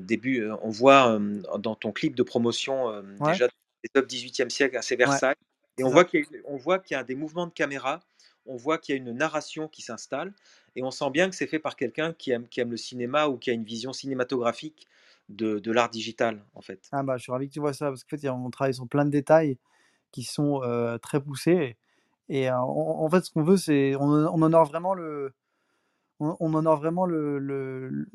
[0.00, 0.42] début.
[0.42, 3.48] euh, on voit euh, dans ton clip de promotion euh, Ouais, déjà
[3.82, 5.34] des œuvres 18e siècle, c'est ouais, Versailles.
[5.78, 8.00] Et on voit qu'il y, a on voit qu'il y a des mouvements de caméra,
[8.46, 10.32] on voit qu'il y a une narration qui s'installe,
[10.76, 13.26] et on sent bien que c'est fait par quelqu'un qui aime, qui aime le cinéma
[13.28, 14.86] ou qui a une vision cinématographique
[15.28, 16.92] de, de l'art digital, en fait.
[16.92, 18.86] Ah bah, je suis ravi que tu vois ça, parce qu'en fait, on travaille sur
[18.88, 19.58] plein de détails
[20.12, 21.76] qui sont euh, très poussés.
[22.28, 25.34] Et euh, en, en fait, ce qu'on veut, c'est on, on honore vraiment le,
[26.20, 28.08] on, on honore vraiment le, le-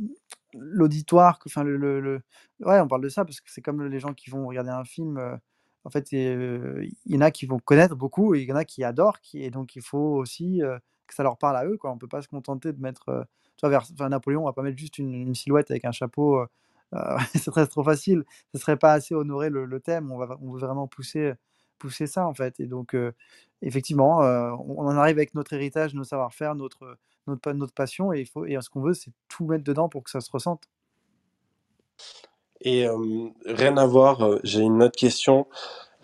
[0.53, 2.21] l'auditoire, enfin le, le-
[2.61, 4.83] ouais, on parle de ça parce que c'est comme les gens qui vont regarder un
[4.85, 5.17] film.
[5.17, 5.35] euh,
[5.85, 8.55] en fait, euh, il y en a qui vont connaître beaucoup et il y en
[8.57, 10.77] a qui adorent, et donc il faut aussi euh,
[11.07, 11.91] que ça leur parle à eux, quoi.
[11.91, 13.27] On peut pas se contenter de mettre,
[13.57, 16.39] tu vois, vers, enfin, Napoléon, on va pas mettre juste une, silhouette avec un chapeau.
[16.39, 16.47] euh,
[17.33, 18.23] ce serait trop facile.
[18.53, 20.11] Ce serait pas assez honorer le, thème.
[20.11, 21.33] On va, on veut vraiment pousser,
[21.79, 22.59] pousser ça en fait.
[22.59, 22.95] Et donc,
[23.61, 26.97] effectivement, on en arrive avec notre héritage, nos savoir-faire, notre,
[27.27, 30.03] notre, notre passion, et, il faut, et ce qu'on veut, c'est tout mettre dedans pour
[30.03, 30.63] que ça se ressente.
[32.61, 35.47] Et euh, rien à voir, j'ai une autre question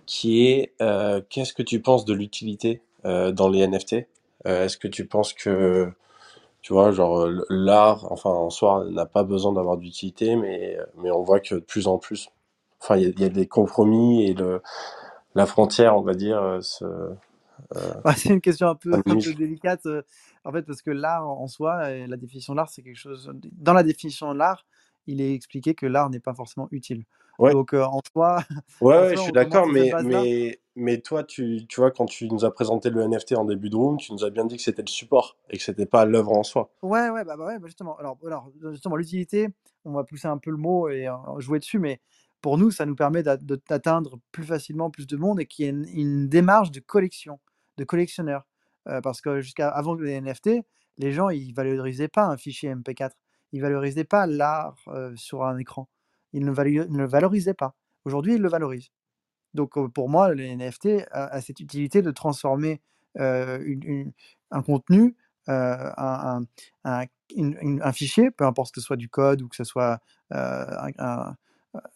[0.05, 4.07] qui est euh, qu'est-ce que tu penses de l'utilité euh, dans les NFT?
[4.45, 5.91] Euh, est-ce que tu penses que,
[6.61, 11.24] tu vois, genre l'art, enfin en soi, n'a pas besoin d'avoir d'utilité, mais, mais on
[11.24, 12.30] voit que de plus en plus,
[12.80, 14.61] enfin il y a, il y a des compromis et le,
[15.34, 16.86] la frontière, on va dire, se,
[17.76, 19.01] Euh, c'est une question un peu, un
[19.38, 19.88] délicate,
[20.45, 23.31] en fait, parce que l'art en soi, et la définition de l'art, c'est quelque chose.
[23.51, 24.65] Dans la définition de l'art,
[25.07, 27.03] il est expliqué que l'art n'est pas forcément utile.
[27.39, 27.51] Ouais.
[27.51, 28.43] Donc, euh, en soi,
[28.81, 32.05] Ouais, en ouais, soi, je suis d'accord, mais, mais, mais toi, tu, tu vois, quand
[32.05, 34.55] tu nous as présenté le NFT en début de room, tu nous as bien dit
[34.55, 36.71] que c'était le support et que c'était pas l'œuvre en soi.
[36.81, 37.97] Ouais, ouais, bah, bah ouais, bah justement.
[37.97, 39.49] Alors, alors, justement, l'utilité,
[39.83, 41.99] on va pousser un peu le mot et euh, jouer dessus, mais
[42.41, 45.71] pour nous, ça nous permet d'atteindre plus facilement plus de monde et qu'il y ait
[45.71, 47.39] une, une démarche de collection,
[47.77, 48.45] de collectionneur.
[48.88, 50.61] Euh, parce que jusqu'à avant les NFT,
[50.97, 53.11] les gens, ils valorisaient pas un fichier MP4.
[53.51, 55.89] Ils valorisaient pas l'art euh, sur un écran.
[56.33, 57.75] Ils ne, le valorisaient pas.
[58.05, 58.89] Aujourd'hui, ils le valorisent.
[59.53, 62.81] Donc euh, pour moi, les NFT a, cette utilité de transformer
[63.17, 65.15] un contenu,
[65.47, 66.41] un,
[66.83, 70.01] un- fichier, peu importe que ce soit du code ou que ce soit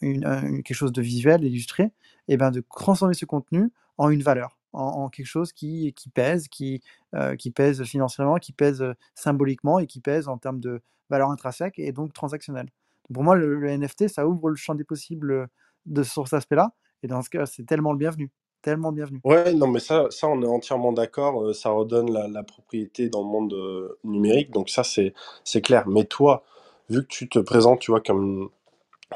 [0.01, 1.91] quelque chose de visuel, illustré,
[2.29, 6.09] et ben de transformer ce contenu en une valeur, en, en quelque chose qui, qui
[6.09, 6.81] pèse, qui,
[7.15, 11.29] euh, qui pèse financièrement, qui pèse euh, symboliquement et qui pèse en termes de valeur
[11.31, 12.69] intrinsèque et donc transactionnelle.
[13.13, 15.47] Pour moi, le, le NFT, ça ouvre le champ des possibles euh,
[15.85, 16.73] de, sur cet aspect-là.
[17.03, 18.31] Et dans ce cas, c'est tellement le bienvenu.
[18.61, 19.23] Tellement le bienvenu.
[19.25, 21.43] Ouais, non, mais ça, ça, on est entièrement d'accord.
[21.43, 24.51] euh, Ça redonne la, la propriété dans le monde euh, numérique.
[24.51, 25.13] Donc ça, c'est,
[25.43, 25.87] c'est clair.
[25.87, 26.43] Mais toi,
[26.89, 28.49] vu que tu te présentes, tu vois, comme,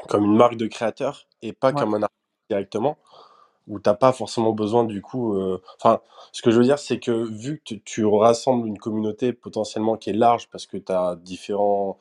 [0.08, 1.74] comme une marque de créateur et pas Ouais.
[1.74, 2.18] comme un artiste
[2.50, 2.98] directement,
[3.68, 5.36] où t'as pas forcément besoin du coup.
[5.36, 6.00] euh, Enfin,
[6.32, 9.96] ce que je veux dire, c'est que vu que tu, tu rassembles une communauté potentiellement
[9.96, 11.98] qui est large parce que tu as différents,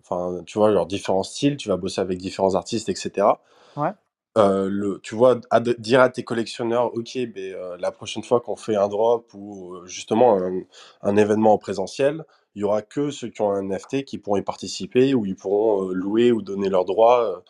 [0.00, 3.40] enfin, tu vois, genre différents styles, tu vas bosser avec différents artistes, etc.
[3.76, 3.94] Ouais.
[4.38, 8.22] Euh, le, tu vois, à de- dire à tes collectionneurs, ok, ben, euh, la prochaine
[8.22, 10.60] fois qu'on fait un drop ou justement un,
[11.02, 14.36] un événement en présentiel, il y aura que ceux qui ont un NFT qui pourront
[14.36, 17.42] y participer ou ils pourront louer ou donner leurs droits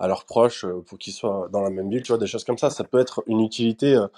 [0.00, 2.44] à leurs proches euh, pour qu'ils soient dans la même ville, tu vois, des choses
[2.44, 2.70] comme ça.
[2.70, 4.08] Ça peut être une utilité euh,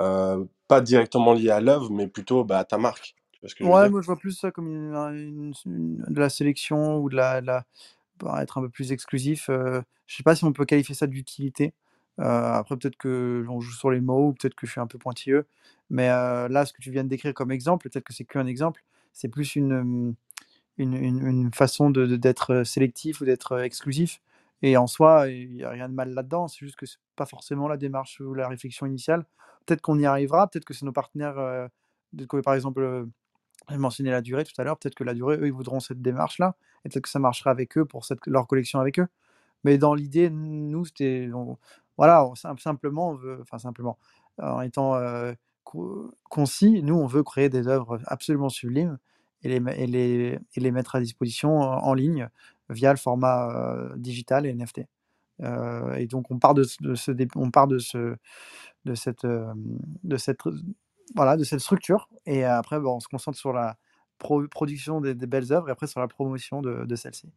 [0.00, 3.16] euh, pas directement liée à l'œuvre, mais plutôt bah, à ta marque.
[3.32, 3.90] Tu vois ce que je veux Ouais, dire?
[3.90, 7.16] moi je vois plus ça comme une, un- une- une- de la sélection ou de
[7.16, 7.64] la, de la-
[8.18, 9.48] pour être un peu plus exclusif.
[9.50, 11.74] euh, je sais pas si on peut qualifier ça d'utilité.
[12.20, 14.86] Euh, après, peut-être que on joue sur les mots ou peut-être que je suis un
[14.88, 15.46] peu pointilleux.
[15.90, 18.46] Mais euh, là, ce que tu viens de décrire comme exemple, peut-être que c'est qu'un
[18.46, 20.14] exemple, c'est plus une, hum,
[20.78, 24.20] une, une- une façon de, de- d'être sélectif ou d'être exclusif.
[24.62, 26.48] Et en soi, il n'y a rien de mal là-dedans.
[26.48, 29.26] C'est juste que c'est pas forcément la démarche ou la réflexion initiale.
[29.66, 30.48] Peut-être qu'on y arrivera.
[30.48, 31.38] Peut-être que c'est nos partenaires.
[31.38, 31.68] euh,
[32.28, 33.04] comme par exemple, euh,
[33.70, 34.78] j'ai mentionné la durée tout à l'heure.
[34.78, 36.56] Peut-être que la durée, eux, ils voudront cette démarche-là.
[36.84, 39.08] Et peut-être que ça marchera avec eux pour leur collection avec eux.
[39.64, 41.28] Mais dans l'idée, nous, c'était.
[41.96, 42.28] Voilà,
[42.58, 43.18] simplement.
[43.40, 43.98] Enfin, simplement.
[44.38, 45.32] En étant euh,
[45.64, 48.98] co- concis, nous, on veut créer des œuvres absolument sublimes
[49.42, 52.28] et les, et les, et les mettre à disposition en ligne
[52.68, 54.82] via le format digital et NFT.
[55.96, 58.16] Et donc, on part de, ce- on part de, ce,
[58.84, 60.38] de, cette, de, cette,
[61.14, 62.08] voilà, de cette structure.
[62.26, 63.76] Et après, bon, on se concentre sur la
[64.18, 67.28] pro- production des, belles œuvres et après sur la promotion de, celles-ci.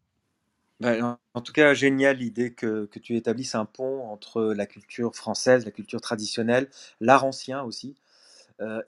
[0.79, 5.65] Ben, en- tout cas, génial l'idée que, tu établisses un pont entre la culture française,
[5.65, 6.69] la culture traditionnelle,
[6.99, 7.95] l'art ancien aussi,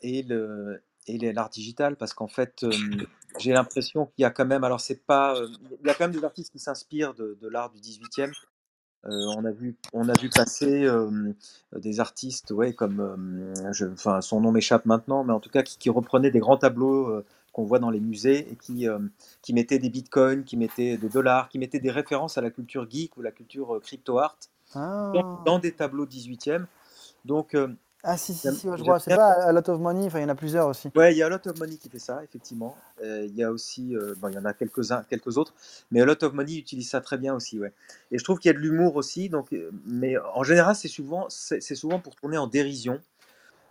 [0.02, 2.72] et le et l'art digital, parce qu'en fait, euh,
[3.40, 5.48] j'ai l'impression qu'il y a quand même, alors c'est pas, euh,
[5.82, 8.32] il y a quand même des artistes qui s'inspirent de, de l'art du 18e.
[9.06, 10.86] Euh, on a vu, on a vu passer
[11.74, 15.78] des artistes, ouais, comme, je- enfin, son nom m'échappe maintenant, mais en tout cas qui,
[15.78, 17.24] qui reprenaient des grands tableaux
[17.54, 18.88] qu'on voit dans les musées et qui,
[19.42, 22.90] qui mettaient des bitcoins, qui mettaient des dollars, qui mettaient des références à la culture
[22.90, 24.38] geek ou la culture crypto art
[24.76, 26.66] dans, Ah, dans des tableaux 18e.
[27.24, 27.56] Donc,
[28.04, 29.00] ah si, si, si, ouais, je vois.
[29.00, 30.90] C'est pas A Lot of Money, enfin, il y en a plusieurs aussi.
[30.96, 32.76] Ouais, il y a A Lot of Money qui fait ça, effectivement.
[33.04, 35.54] Euh, il y a aussi, euh, bon, il y en a quelques-uns, quelques autres,
[35.92, 37.74] mais A Lot of Money utilise ça très bien aussi, ouais.
[38.12, 40.88] Et je trouve qu'il y a de l'humour aussi, donc, euh, mais en général, c'est
[40.88, 43.00] souvent, c'est souvent pour tourner en dérision.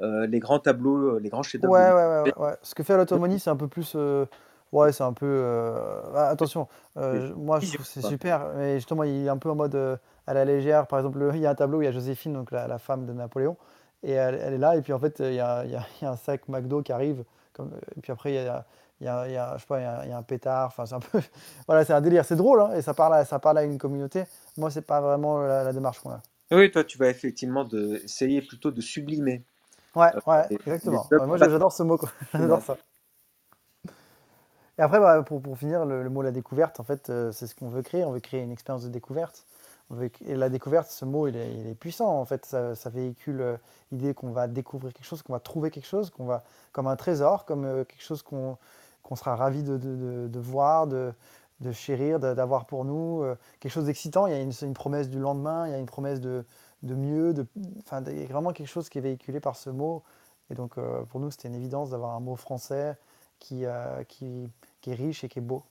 [0.00, 2.56] Euh, les grands tableaux, les grands chefs-d'œuvre Ouais, ouais, ouais, ouais.
[2.62, 3.96] Ce que fait A Lot of Money, c'est un peu plus.
[4.70, 5.42] Ouais, c'est un peu.
[6.14, 9.54] ah, attention, moi je trouve que c'est super, mais justement, il est un peu en
[9.54, 10.86] mode à la légère.
[10.86, 12.68] Par exemple, le- il y a un tableau où il y a Joséphine, donc la,
[12.68, 13.56] la femme de Napoléon,
[14.02, 15.86] et elle, elle est là, et puis en fait, il y a, il y a-
[16.00, 18.66] il y a un sac McDo qui arrive, comme, et puis après, il y a,
[19.00, 21.20] y je sais pas, il y a, un pétard, enfin, c'est un peu.
[21.66, 23.78] Voilà, c'est un délire, c'est drôle, hein, et ça parle, à, ça parle à une
[23.78, 24.24] communauté.
[24.56, 26.20] Moi, c'est pas vraiment la, la démarche qu'on a.
[26.50, 29.44] Oui, toi, tu vas effectivement de, essayer plutôt de sublimer
[29.94, 31.12] Ouais, euh, ouais, exactement.
[31.16, 31.98] Ouais, moi, j'adore ce mot.
[32.38, 32.78] J'adore ça.
[34.78, 37.46] Et après, bah, pour, pour finir, le, le mot la découverte, en fait, euh, c'est
[37.46, 38.04] ce qu'on veut créer.
[38.04, 39.44] On veut créer une expérience de découverte.
[40.26, 42.20] Et la découverte, ce mot, il est, puissant.
[42.20, 43.56] En fait, ça, véhicule euh,
[43.90, 46.96] l'idée qu'on va découvrir quelque chose, qu'on va trouver quelque chose, qu'on va, comme un
[46.96, 48.58] trésor, comme euh, quelque chose qu'on
[49.16, 51.14] sera ravi de, voir, de,
[51.72, 53.22] chérir, d'avoir pour nous.
[53.22, 54.26] euh, quelque chose d'excitant.
[54.26, 56.44] Il y a une, promesse du lendemain, il y a une promesse de,
[56.82, 57.34] mieux.
[57.78, 60.02] Enfin, il y a vraiment quelque chose qui est véhiculé par ce mot
[60.50, 60.74] Et donc,
[61.08, 62.94] pour nous, c'était une évidence d'avoir un mot français
[63.38, 64.04] qui est
[64.86, 65.62] riche et qui est beau.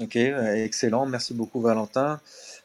[0.00, 1.06] Ok, excellent.
[1.06, 2.20] Merci beaucoup, Valentin.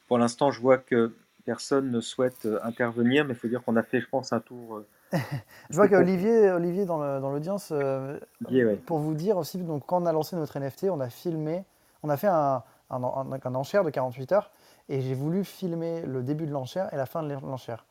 [0.07, 1.15] Pour l'instant, je vois que
[1.45, 4.39] personne ne souhaite euh, intervenir, mais il faut dire qu'on a fait, je pense, un
[4.39, 4.77] tour.
[4.77, 4.87] euh,
[5.69, 8.19] Je vois qu'Olivier Olivier dans l'audience, euh,
[8.49, 8.79] ouais.
[8.85, 11.63] pour vous dire aussi, donc, quand on a lancé notre NFT, on a filmé,
[12.03, 14.51] on a fait un, un, un- un enchère de 48 heures
[14.89, 17.85] et j'ai voulu filmer le début de l'enchère et la fin de l'enchère.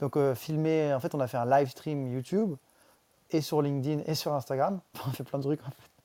[0.00, 2.54] Donc, euh, filmer, en fait, on a fait un live stream YouTube
[3.30, 4.80] et sur LinkedIn et sur Instagram.
[5.08, 5.95] on fait plein de trucs en fait.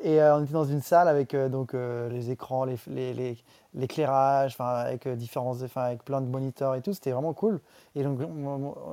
[0.00, 3.14] Et euh, on était dans une salle avec euh, donc, euh, les écrans, les- les-
[3.14, 3.38] les-
[3.74, 6.92] l'éclairage, enfin, avec, différents, avec plein de moniteurs et tout.
[6.92, 7.60] C'était vraiment cool.
[7.94, 8.20] Et donc,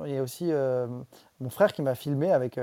[0.04, 0.52] il y a aussi
[1.40, 2.58] mon frère qui m'a filmé avec,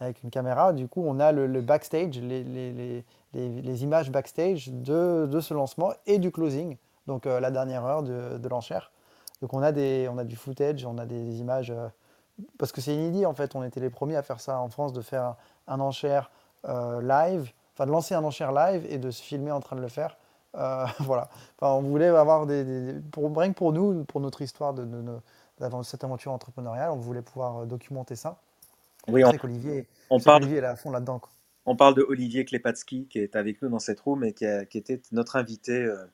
[0.00, 0.72] avec une caméra.
[0.72, 3.04] Du coup, on a le, le backstage, les, les- les-
[3.34, 8.02] les- les images backstage de, de ce lancement et du closing, donc la dernière heure
[8.02, 8.92] de, de l'enchère.
[9.42, 11.72] Donc on a, des, on a du footage, on a des images,
[12.58, 14.94] parce que c'est inédit en fait, on était les premiers à faire ça en France,
[14.94, 15.34] de faire
[15.66, 16.45] un enchère euh,
[17.00, 19.88] live, enfin de lancer un enchère live et de se filmer en train de le
[19.88, 20.16] faire.
[20.56, 21.28] Euh, voilà,
[21.60, 25.02] enfin, on voulait avoir des, pour, rien que pour nous, pour notre histoire de, de-
[25.02, 28.38] de- cette aventure entrepreneuriale, on voulait pouvoir euh, documenter ça.
[29.08, 31.20] Oui, on, sais qu'Olivier, on parle, qu'Olivier est à fond là-dedans.
[31.66, 34.64] on parle de Olivier Klepatsky qui est avec nous dans cette room et qui, a-
[34.64, 36.06] qui était notre invité euh,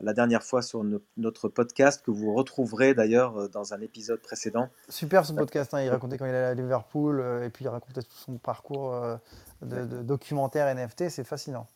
[0.00, 4.20] la dernière fois sur no- notre podcast que vous retrouverez d'ailleurs euh, dans un épisode
[4.20, 4.68] précédent.
[4.88, 7.68] Super ce podcast, hein, il racontait quand il allait à Liverpool euh, et puis il
[7.68, 9.16] racontait tout son parcours euh,
[9.62, 11.68] de, de documentaire NFT, c'est fascinant.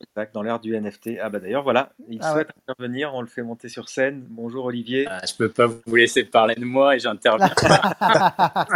[0.00, 1.18] Exact, dans l'ère du NFT.
[1.20, 4.24] Ah bah d'ailleurs, voilà, il Ah souhaite intervenir, on le fait monter sur scène.
[4.30, 5.06] Bonjour Olivier.
[5.10, 7.50] Ah, je peux pas vous laisser parler de moi et j'interviens.
[7.60, 8.66] Ça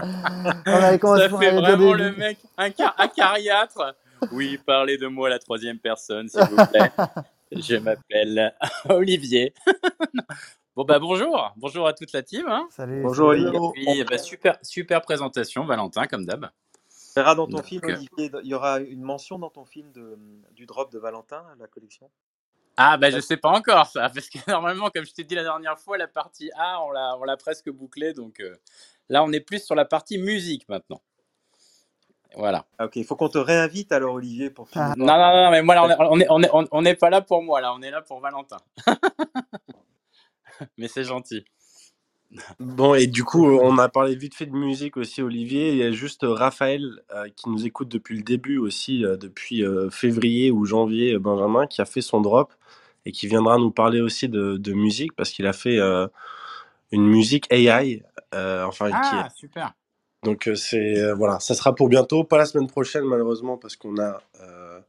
[1.03, 3.95] on fait vraiment le mec un car acariâtre.
[4.33, 6.91] Oui, parlez de moi à la troisième personne, s'il vous plaît.
[7.53, 8.55] Je m'appelle
[8.89, 9.55] Olivier.
[10.77, 12.47] bon bah bonjour, bonjour à toute la team.
[12.49, 12.67] hein.
[12.71, 13.03] Salut.
[13.03, 13.29] Bonjour.
[13.29, 13.59] Olivier.
[13.75, 16.45] Puis, bah, super, super présentation, Valentin, comme d'hab.
[16.47, 19.65] On verra dans ton Donc, film, euh, Olivier, il y aura une mention dans ton
[19.65, 20.19] film de,
[20.53, 22.11] du drop de Valentin, la collection.
[22.77, 25.45] Ah bah je sais pas encore ça, parce que normalement, comme je t'ai dit la
[25.45, 28.57] dernière fois, la partie A, on l'a, on l'a presque bouclée, donc euh,
[29.09, 31.01] là on est plus sur la partie musique maintenant.
[32.37, 32.65] Voilà.
[32.79, 34.93] Ah, ok, il faut qu'on te réinvite alors, Olivier, pour filmer.
[34.97, 37.11] Non, non, non, mais moi, là, on est, on est, on est, on- n'est pas
[37.11, 38.57] là pour moi, là, on est là pour Valentin.
[40.79, 41.45] mais c'est gentil.
[42.59, 45.71] Bon, et du coup, on a parlé vite fait de musique aussi, Olivier.
[45.73, 46.83] Il y a juste Raphaël
[47.13, 51.19] euh, qui nous écoute depuis le début aussi, euh, depuis euh, février ou janvier, euh,
[51.21, 52.53] Benjamin, qui a fait son drop
[53.07, 56.09] et qui viendra nous parler aussi de, de musique parce qu'il a fait euh,
[56.91, 58.03] une musique AI.
[58.35, 59.73] euh, enfin, qui est- Ah, super.
[60.25, 63.77] Donc, euh, c'est euh, voilà, ça sera pour bientôt, pas la semaine prochaine malheureusement, parce
[63.77, 64.81] qu'on a euh,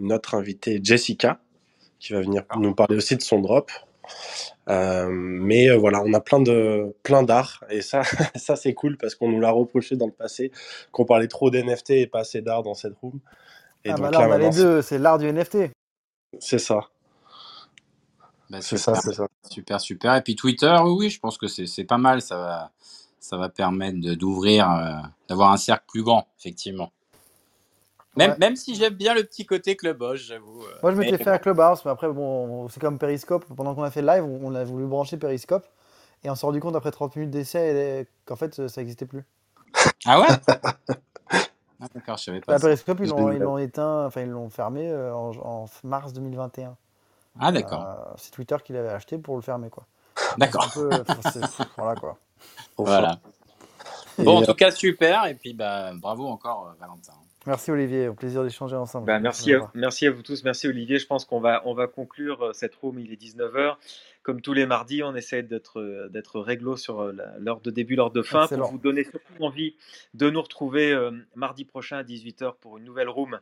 [0.00, 1.40] une autre invitée, Jessica,
[2.00, 3.70] qui va venir nous parler aussi de son drop.
[4.68, 8.02] Euh, mais euh, voilà, on a plein de plein d'art et ça,
[8.36, 10.52] ça c'est cool parce qu'on nous l'a reproché dans le passé
[10.92, 13.20] qu'on parlait trop d'NFT et pas assez d'art dans cette room.
[13.84, 15.58] Et Ah donc bah là, on a les deux, c'est l'art du NFT.
[16.40, 16.90] c'est ça,
[18.50, 19.26] Bah, c'est super, ça, c'est ça.
[19.50, 20.16] super, super.
[20.16, 22.22] Et puis Twitter, oui, oui, je pense que c'est c'est pas mal.
[22.22, 22.72] Ça va,
[23.20, 24.92] ça va permettre d'ouvrir, euh,
[25.28, 26.90] d'avoir un cercle plus grand, effectivement.
[28.16, 28.38] Même, Ouais.
[28.38, 30.62] même si j'aime bien le petit côté cluboche, j'avoue.
[30.64, 33.44] euh, Moi, je m'étais mais fait un Clubhouse, mais après, bon, c'est comme Periscope.
[33.54, 35.64] Pendant qu'on a fait le live, on a voulu brancher Periscope.
[36.24, 39.24] Et on s'est rendu compte après 30 minutes d'essai qu'en fait, ça n'existait plus.
[40.06, 40.26] Ah ouais?
[41.82, 42.54] Ah, D'accord, je savais pas.
[42.56, 42.60] Bah.
[42.60, 45.30] Periscope, ils l'ont éteint, enfin, ils l'ont fermé euh, en,
[45.62, 46.76] en mars 2021.
[47.38, 49.86] Ah d'accord, Euh, c'est Twitter qui l'avait acheté pour le fermer, quoi.
[50.36, 50.64] d'accord.
[50.64, 52.18] C'est un peu- enfin, c'est- voilà, quoi.
[52.76, 52.90] Enfin.
[52.90, 53.20] Voilà.
[54.18, 55.26] Et, Bon, en euh, tout cas, super.
[55.26, 57.12] Et puis, bah, bravo encore, euh, Valentin.
[57.46, 59.06] Merci Olivier, au plaisir d'échanger ensemble.
[59.06, 60.98] Bah, merci, à, merci à vous tous, merci Olivier.
[60.98, 63.76] Je pense qu'on va, on va conclure euh, cette room, il est 19h.
[64.22, 68.20] Comme tous les mardis, on essaie d'être, d'être réglo sur l'heure de début, l'heure de
[68.20, 68.64] fin, Excellent.
[68.64, 69.76] pour vous donner surtout envie
[70.12, 73.40] de nous retrouver euh, mardi prochain à 18h pour une nouvelle room,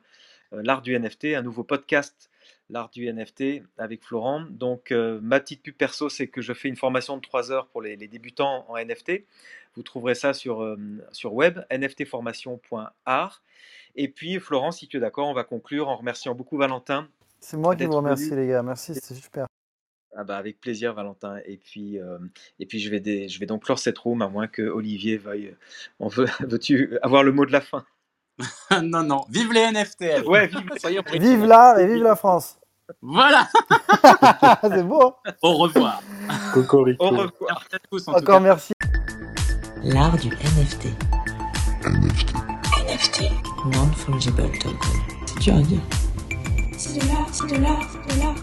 [0.52, 2.30] euh, l'art du NFT, un nouveau podcast,
[2.70, 4.44] l'art du NFT avec Florent.
[4.50, 7.66] Donc, euh, ma petite pub perso, c'est que je fais une formation de 3 heures
[7.68, 9.24] pour les, les débutants en NFT.
[9.76, 10.76] Vous trouverez ça sur, euh,
[11.12, 13.42] sur web, nftformation.art.
[13.96, 17.08] Et puis, Florent, si tu es d'accord, on va conclure en remerciant beaucoup Valentin.
[17.40, 18.42] C'est moi qui vous remercie, venu.
[18.42, 18.62] les gars.
[18.62, 19.46] Merci, c'était super.
[20.16, 21.38] Ah bah avec plaisir, Valentin.
[21.44, 22.18] Et puis, euh,
[22.58, 25.16] et puis je, vais des- je vais donc clore cette room, à moins que Olivier
[25.16, 25.54] veuille.
[26.00, 27.84] On veut, veux-tu avoir le mot de la fin?
[28.82, 29.24] Non, non.
[29.28, 30.26] Vive les NFT.
[30.26, 32.57] Ouais, vive Soyons Vive l'art et vive la France.
[33.02, 33.48] Voilà.
[34.62, 35.14] c'est beau.
[35.26, 36.00] hein Au revoir.
[36.54, 37.04] Cocorico.
[37.04, 37.30] Au revoir.
[37.40, 38.40] Merci à tous, en tout Encore cas.
[38.40, 38.72] merci.
[39.82, 40.86] L'art du NFT.
[41.84, 42.34] NFT.
[42.86, 43.22] NFT.
[43.74, 44.76] Non-fungible token.
[45.26, 45.80] C'est dur à dire.
[46.76, 48.34] C'est de l'art, c'est de l'art, c'est de l'art.